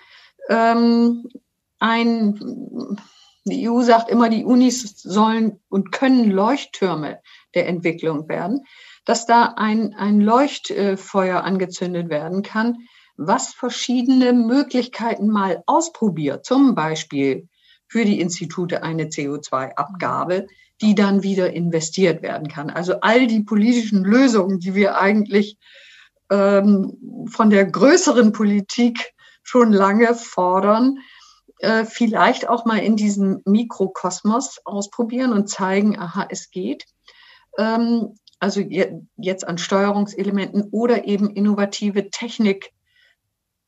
[0.48, 1.28] ähm,
[1.78, 2.98] ein,
[3.44, 7.20] die EU sagt immer, die Unis sollen und können Leuchttürme
[7.54, 8.64] der Entwicklung werden,
[9.04, 12.78] dass da ein, ein Leuchtfeuer angezündet werden kann,
[13.16, 17.48] was verschiedene Möglichkeiten mal ausprobiert, zum Beispiel
[17.86, 20.46] für die Institute eine CO2-Abgabe,
[20.80, 22.70] die dann wieder investiert werden kann.
[22.70, 25.58] Also all die politischen Lösungen, die wir eigentlich
[26.30, 29.12] ähm, von der größeren Politik
[29.42, 30.98] schon lange fordern,
[31.58, 36.84] äh, vielleicht auch mal in diesem Mikrokosmos ausprobieren und zeigen, aha, es geht.
[37.58, 42.72] Ähm, also jetzt an Steuerungselementen oder eben innovative Technik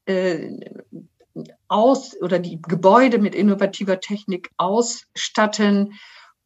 [0.07, 0.49] äh,
[1.69, 5.95] aus oder die Gebäude mit innovativer Technik ausstatten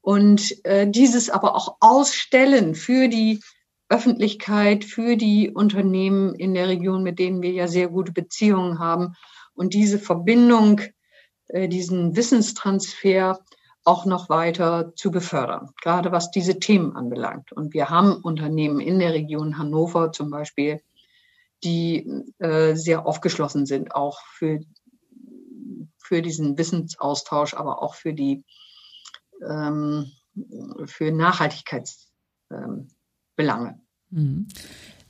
[0.01, 3.41] und äh, dieses aber auch ausstellen für die
[3.89, 9.15] Öffentlichkeit, für die Unternehmen in der Region, mit denen wir ja sehr gute Beziehungen haben.
[9.55, 10.81] Und diese Verbindung,
[11.49, 13.39] äh, diesen Wissenstransfer
[13.85, 17.53] auch noch weiter zu befördern, gerade was diese Themen anbelangt.
[17.53, 20.81] Und wir haben Unternehmen in der Region Hannover zum Beispiel,
[21.63, 24.61] die äh, sehr aufgeschlossen sind, auch für,
[25.99, 28.45] für diesen Wissensaustausch, aber auch für die
[29.47, 30.11] ähm,
[30.87, 32.89] für Nachhaltigkeitsbelange.
[34.13, 34.47] Ähm,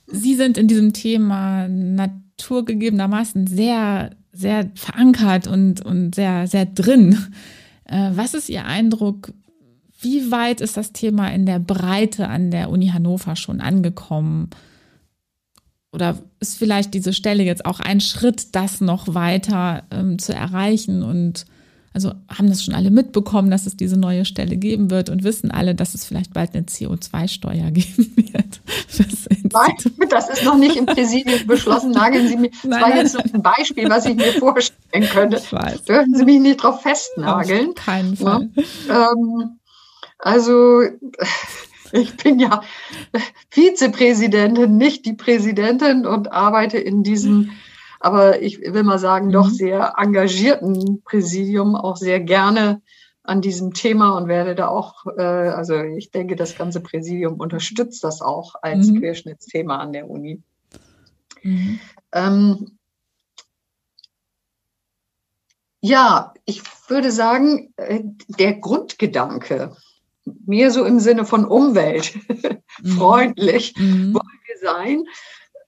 [0.05, 7.17] Sie sind in diesem Thema naturgegebenermaßen sehr, sehr verankert und, und sehr, sehr drin.
[7.85, 9.33] Äh, was ist Ihr Eindruck?
[9.99, 14.49] Wie weit ist das Thema in der Breite an der Uni Hannover schon angekommen?
[15.91, 21.01] Oder ist vielleicht diese Stelle jetzt auch ein Schritt, das noch weiter ähm, zu erreichen
[21.01, 21.45] und
[21.97, 25.49] also haben das schon alle mitbekommen, dass es diese neue Stelle geben wird und wissen
[25.49, 28.61] alle, dass es vielleicht bald eine CO2-Steuer geben wird.
[29.51, 31.89] Nein, das ist noch nicht im Präsidium beschlossen.
[31.89, 32.51] Nageln Sie mich.
[32.51, 33.31] Das nein, war jetzt nein.
[33.33, 35.41] ein Beispiel, was ich mir vorstellen könnte.
[35.87, 37.69] Dürfen Sie mich nicht drauf festnageln.
[37.69, 38.49] Auf keinen Fall.
[38.87, 39.57] Ja, ähm,
[40.19, 40.83] also
[41.93, 42.61] ich bin ja
[43.49, 47.53] Vizepräsidentin, nicht die Präsidentin und arbeite in diesem
[47.99, 49.53] aber ich will mal sagen, doch mhm.
[49.53, 52.81] sehr engagierten Präsidium auch sehr gerne
[53.23, 58.03] an diesem Thema und werde da auch, äh, also ich denke, das ganze Präsidium unterstützt
[58.03, 58.99] das auch als mhm.
[58.99, 60.41] Querschnittsthema an der Uni.
[61.43, 61.79] Mhm.
[62.13, 62.77] Ähm,
[65.81, 69.75] ja, ich würde sagen, äh, der Grundgedanke,
[70.45, 74.13] mehr so im Sinne von umweltfreundlich mhm.
[74.13, 75.03] wollen wir sein,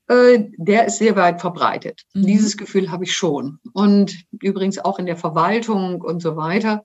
[0.09, 2.01] der ist sehr weit verbreitet.
[2.13, 2.25] Mhm.
[2.25, 3.59] Dieses Gefühl habe ich schon.
[3.73, 6.83] Und übrigens auch in der Verwaltung und so weiter.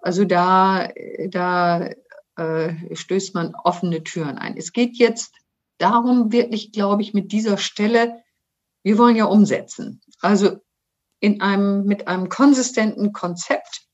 [0.00, 0.88] Also da,
[1.28, 1.90] da
[2.36, 4.56] äh, stößt man offene Türen ein.
[4.56, 5.34] Es geht jetzt
[5.78, 8.22] darum, wirklich, glaube ich, mit dieser Stelle,
[8.82, 10.00] wir wollen ja umsetzen.
[10.20, 10.58] Also
[11.20, 13.86] in einem, mit einem konsistenten Konzept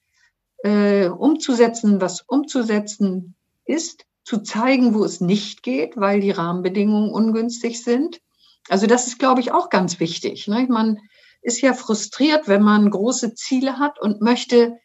[0.62, 3.34] äh, umzusetzen, was umzusetzen
[3.66, 8.20] ist, zu zeigen, wo es nicht geht, weil die Rahmenbedingungen ungünstig sind
[8.68, 10.48] also das ist, glaube ich, auch ganz wichtig.
[10.48, 10.66] Ne?
[10.68, 10.98] Man
[11.42, 14.78] ist ja frustriert, wenn man große Ziele hat und möchte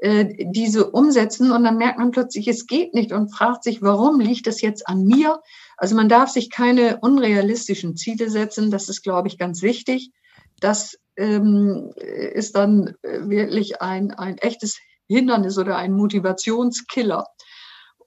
[0.00, 4.20] äh, diese umsetzen und dann merkt man plötzlich, es geht nicht und fragt sich, warum
[4.20, 5.40] liegt das jetzt an mir?
[5.76, 8.70] Also man darf sich keine unrealistischen Ziele setzen.
[8.70, 10.10] Das ist, glaube ich, ganz wichtig.
[10.60, 17.26] Das ähm, ist dann wirklich ein, ein echtes Hindernis oder ein Motivationskiller.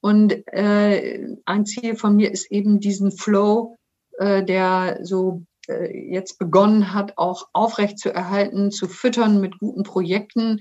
[0.01, 3.76] Und äh, ein Ziel von mir ist eben diesen Flow
[4.17, 9.83] äh, der so äh, jetzt begonnen hat, auch aufrecht zu erhalten, zu füttern mit guten
[9.83, 10.59] Projekten,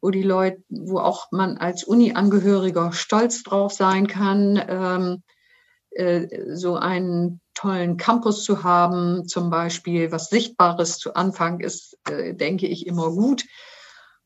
[0.00, 5.22] wo die Leute, wo auch man als Uni-Angehöriger stolz drauf sein kann, ähm,
[5.90, 12.34] äh, so einen tollen Campus zu haben, zum Beispiel was Sichtbares zu Anfang ist, äh,
[12.34, 13.44] denke ich, immer gut.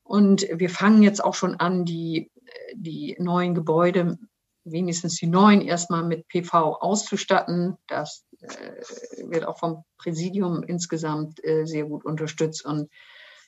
[0.03, 2.31] Und wir fangen jetzt auch schon an, die,
[2.75, 4.19] die neuen Gebäude,
[4.65, 7.77] wenigstens die neuen, erstmal mit PV auszustatten.
[7.87, 12.65] Das wird auch vom Präsidium insgesamt äh, sehr gut unterstützt.
[12.65, 12.89] Und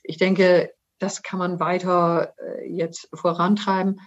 [0.02, 4.00] ich denke, das kann man weiter äh, jetzt vorantreiben.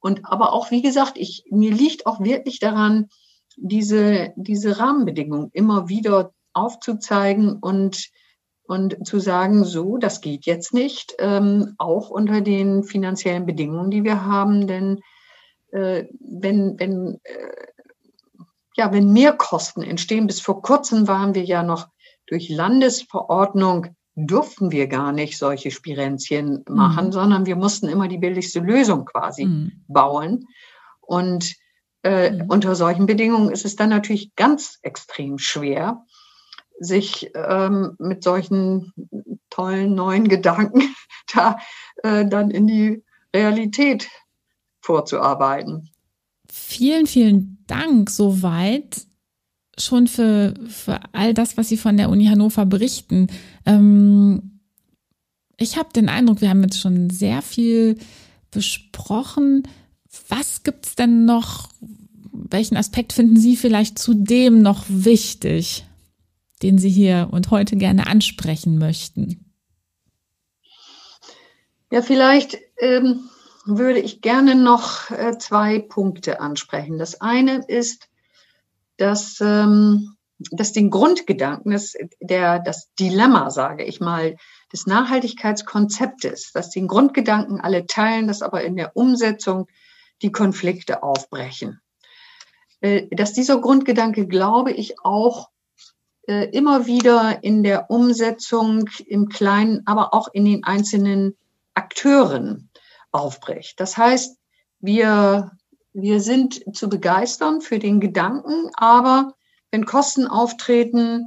[0.00, 3.08] Und aber auch, wie gesagt, ich, mir liegt auch wirklich daran,
[3.56, 8.08] diese, diese Rahmenbedingungen immer wieder aufzuzeigen und,
[8.64, 14.04] und zu sagen, so, das geht jetzt nicht, ähm, auch unter den finanziellen Bedingungen, die
[14.04, 14.66] wir haben.
[14.66, 15.00] Denn
[15.72, 17.79] äh, wenn, wenn äh,
[18.76, 21.88] ja, wenn Mehrkosten entstehen, bis vor kurzem waren wir ja noch
[22.26, 27.12] durch Landesverordnung durften wir gar nicht solche Spirenzchen machen, mhm.
[27.12, 29.84] sondern wir mussten immer die billigste Lösung quasi mhm.
[29.88, 30.46] bauen.
[31.00, 31.54] Und
[32.02, 32.46] äh, mhm.
[32.48, 36.04] unter solchen Bedingungen ist es dann natürlich ganz extrem schwer,
[36.78, 38.92] sich ähm, mit solchen
[39.50, 40.94] tollen neuen Gedanken
[41.34, 41.58] da
[42.02, 43.04] äh, dann in die
[43.34, 44.08] Realität
[44.80, 45.90] vorzuarbeiten.
[46.52, 49.06] Vielen, vielen Dank soweit
[49.78, 53.28] schon für, für all das, was Sie von der Uni Hannover berichten.
[53.66, 54.60] Ähm,
[55.56, 57.98] ich habe den Eindruck, wir haben jetzt schon sehr viel
[58.50, 59.62] besprochen.
[60.28, 61.68] Was gibt es denn noch?
[62.32, 65.84] Welchen Aspekt finden Sie vielleicht zudem noch wichtig,
[66.62, 69.52] den Sie hier und heute gerne ansprechen möchten?
[71.92, 73.28] Ja, vielleicht ähm,
[73.64, 76.98] würde ich gerne noch äh, zwei Punkte ansprechen.
[76.98, 78.08] Das eine ist,
[78.96, 80.16] dass, ähm,
[80.50, 84.36] dass den Grundgedanken, das, der, das Dilemma, sage ich mal,
[84.72, 89.66] des Nachhaltigkeitskonzeptes, dass den Grundgedanken alle teilen, dass aber in der Umsetzung
[90.22, 91.80] die Konflikte aufbrechen.
[92.80, 95.50] Äh, dass dieser Grundgedanke, glaube ich, auch
[96.26, 101.36] äh, immer wieder in der Umsetzung im Kleinen, aber auch in den einzelnen
[101.74, 102.69] Akteuren
[103.12, 103.78] aufbricht.
[103.80, 104.38] Das heißt,
[104.80, 105.52] wir,
[105.92, 109.34] wir sind zu begeistern für den Gedanken, aber
[109.70, 111.26] wenn Kosten auftreten,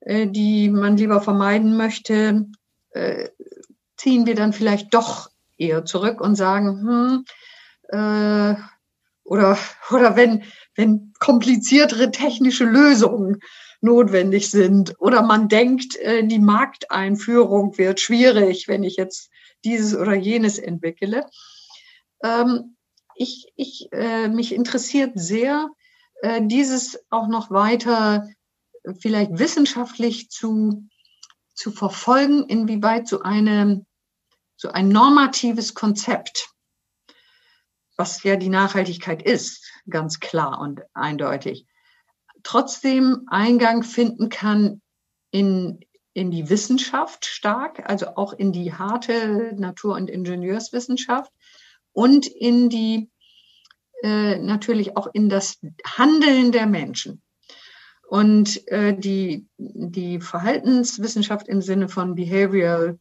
[0.00, 2.46] äh, die man lieber vermeiden möchte,
[2.90, 3.28] äh,
[3.96, 7.24] ziehen wir dann vielleicht doch eher zurück und sagen, hm,
[7.88, 8.54] äh,
[9.24, 9.58] oder,
[9.90, 13.40] oder wenn, wenn kompliziertere technische Lösungen
[13.80, 19.30] notwendig sind oder man denkt, äh, die Markteinführung wird schwierig, wenn ich jetzt
[19.66, 21.26] dieses oder jenes entwickle.
[22.22, 22.76] Ähm,
[23.16, 25.68] ich, ich, äh, mich interessiert sehr,
[26.22, 28.28] äh, dieses auch noch weiter
[29.00, 30.88] vielleicht wissenschaftlich zu,
[31.54, 33.84] zu verfolgen, inwieweit so, eine,
[34.56, 36.50] so ein normatives Konzept,
[37.96, 41.66] was ja die Nachhaltigkeit ist, ganz klar und eindeutig,
[42.42, 44.82] trotzdem Eingang finden kann
[45.30, 45.80] in,
[46.16, 51.30] in die Wissenschaft stark, also auch in die harte Natur- und Ingenieurswissenschaft
[51.92, 53.10] und in die
[54.02, 57.20] äh, natürlich auch in das Handeln der Menschen.
[58.08, 62.98] Und äh, die, die Verhaltenswissenschaft im Sinne von Behavioral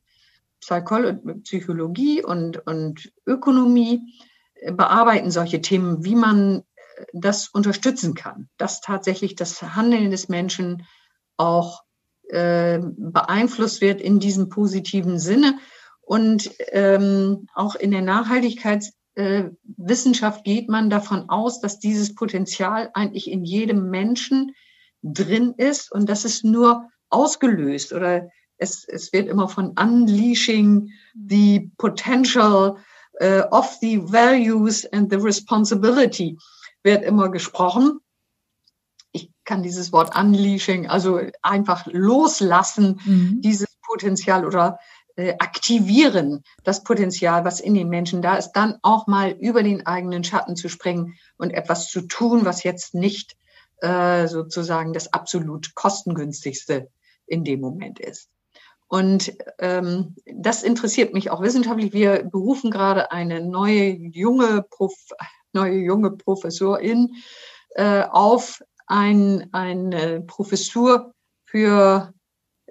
[1.43, 4.13] Psychologie und, und Ökonomie
[4.55, 10.28] äh, bearbeiten solche Themen, wie man äh, das unterstützen kann, dass tatsächlich das Handeln des
[10.28, 10.86] Menschen
[11.38, 11.85] auch
[12.30, 15.60] äh, beeinflusst wird in diesem positiven Sinne.
[16.02, 23.32] Und ähm, auch in der Nachhaltigkeitswissenschaft äh, geht man davon aus, dass dieses Potenzial eigentlich
[23.32, 24.54] in jedem Menschen
[25.02, 30.90] drin ist und dass es nur ausgelöst oder es, es wird immer von unleashing
[31.28, 32.78] the potential
[33.22, 36.38] uh, of the values and the responsibility
[36.84, 38.00] wird immer gesprochen
[39.46, 43.41] kann dieses Wort unleashing, also einfach loslassen, mhm.
[43.41, 44.80] dieses Potenzial oder
[45.16, 49.86] äh, aktivieren das Potenzial, was in den Menschen da ist, dann auch mal über den
[49.86, 53.38] eigenen Schatten zu springen und etwas zu tun, was jetzt nicht
[53.82, 56.89] äh, sozusagen das absolut kostengünstigste
[57.28, 58.30] in dem Moment ist.
[58.88, 61.93] Und ähm, das interessiert mich auch wissenschaftlich.
[61.93, 64.93] Wir berufen gerade eine neue junge, Prof
[65.54, 67.16] neue junge Professorin
[67.76, 71.14] äh, auf ein, eine Professur
[71.46, 72.14] für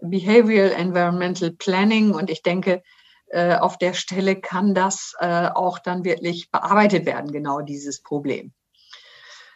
[0.00, 2.82] Behavioral Environmental Planning und ich denke,
[3.28, 8.52] äh, auf der Stelle kann das äh, auch dann wirklich bearbeitet werden, genau dieses Problem.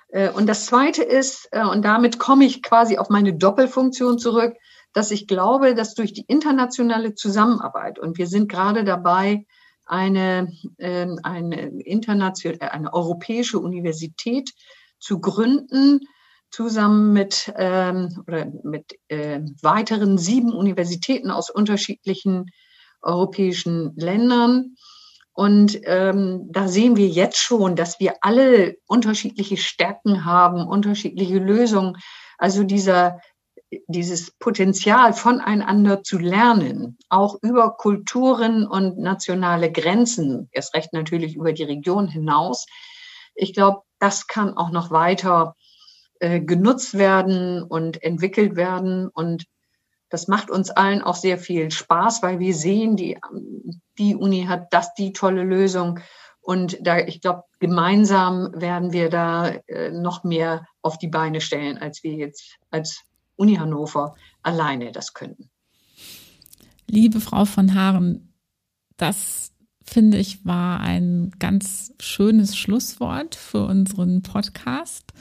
[0.09, 4.57] Äh, und das Zweite ist, und damit komme ich quasi auf meine Doppelfunktion zurück,
[4.95, 9.45] dass ich glaube, dass durch die internationale Zusammenarbeit, und wir sind gerade dabei,
[9.85, 14.51] eine, ähm, eine, internationale, eine europäische Universität
[14.99, 16.01] zu gründen,
[16.51, 22.47] zusammen mit, ähm, oder mit äh, weiteren sieben Universitäten aus unterschiedlichen
[23.03, 24.77] europäischen Ländern.
[25.33, 31.97] Und ähm, da sehen wir jetzt schon, dass wir alle unterschiedliche Stärken haben, unterschiedliche Lösungen.
[32.39, 33.21] Also dieser,
[33.87, 41.53] dieses Potenzial voneinander zu lernen, auch über Kulturen und nationale Grenzen, erst recht natürlich über
[41.53, 42.67] die Region hinaus.
[43.35, 45.55] Ich glaube, das kann auch noch weiter
[46.21, 49.09] äh, genutzt werden und entwickelt werden.
[49.09, 49.45] Und
[50.09, 53.19] das macht uns allen auch sehr viel Spaß, weil wir sehen, die,
[53.99, 56.01] die Uni hat das, die tolle Lösung.
[56.41, 61.79] Und da, ich glaube, gemeinsam werden wir da äh, noch mehr auf die Beine stellen,
[61.79, 63.03] als wir jetzt als
[63.37, 65.51] Uni Hannover alleine das könnten.
[66.87, 68.33] Liebe Frau von Haaren,
[68.97, 69.53] das
[69.85, 75.13] finde ich war ein ganz schönes Schlusswort für unseren Podcast.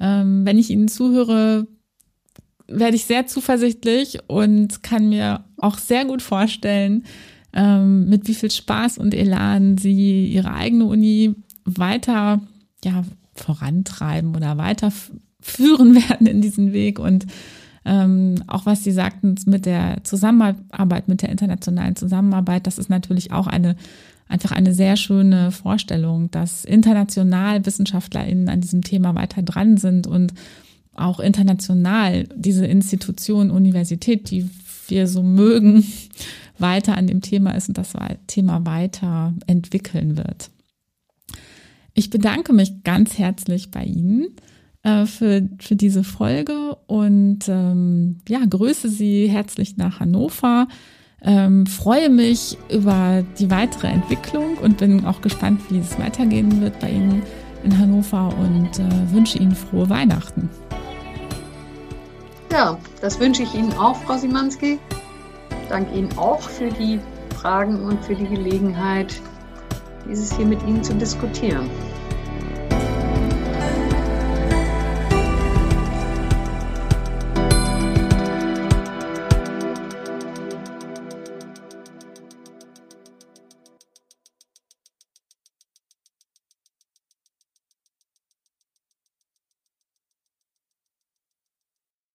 [0.00, 1.66] Ähm, wenn ich Ihnen zuhöre,
[2.66, 7.04] werde ich sehr zuversichtlich und kann mir auch sehr gut vorstellen,
[7.52, 11.34] ähm, mit wie viel Spaß und Elan Sie Ihre eigene Uni
[11.64, 12.40] weiter
[12.84, 16.98] ja, vorantreiben oder weiterführen werden in diesen Weg.
[16.98, 17.26] Und
[17.84, 23.32] ähm, auch was Sie sagten mit der Zusammenarbeit, mit der internationalen Zusammenarbeit, das ist natürlich
[23.32, 23.76] auch eine
[24.28, 30.34] einfach eine sehr schöne Vorstellung, dass international WissenschaftlerInnen an diesem Thema weiter dran sind und
[30.94, 34.48] auch international diese Institution, Universität, die
[34.88, 35.84] wir so mögen,
[36.58, 37.92] weiter an dem Thema ist und das
[38.26, 40.50] Thema weiter entwickeln wird.
[41.94, 44.28] Ich bedanke mich ganz herzlich bei Ihnen
[44.82, 50.68] äh, für, für diese Folge und ähm, ja, grüße Sie herzlich nach Hannover.
[51.22, 56.80] Ähm, freue mich über die weitere Entwicklung und bin auch gespannt, wie es weitergehen wird
[56.80, 57.22] bei Ihnen
[57.62, 60.48] in Hannover und äh, wünsche Ihnen frohe Weihnachten.
[62.50, 64.78] Ja, das wünsche ich Ihnen auch, Frau Simanski.
[65.68, 66.98] Danke Ihnen auch für die
[67.36, 69.20] Fragen und für die Gelegenheit,
[70.08, 71.68] dieses hier mit Ihnen zu diskutieren.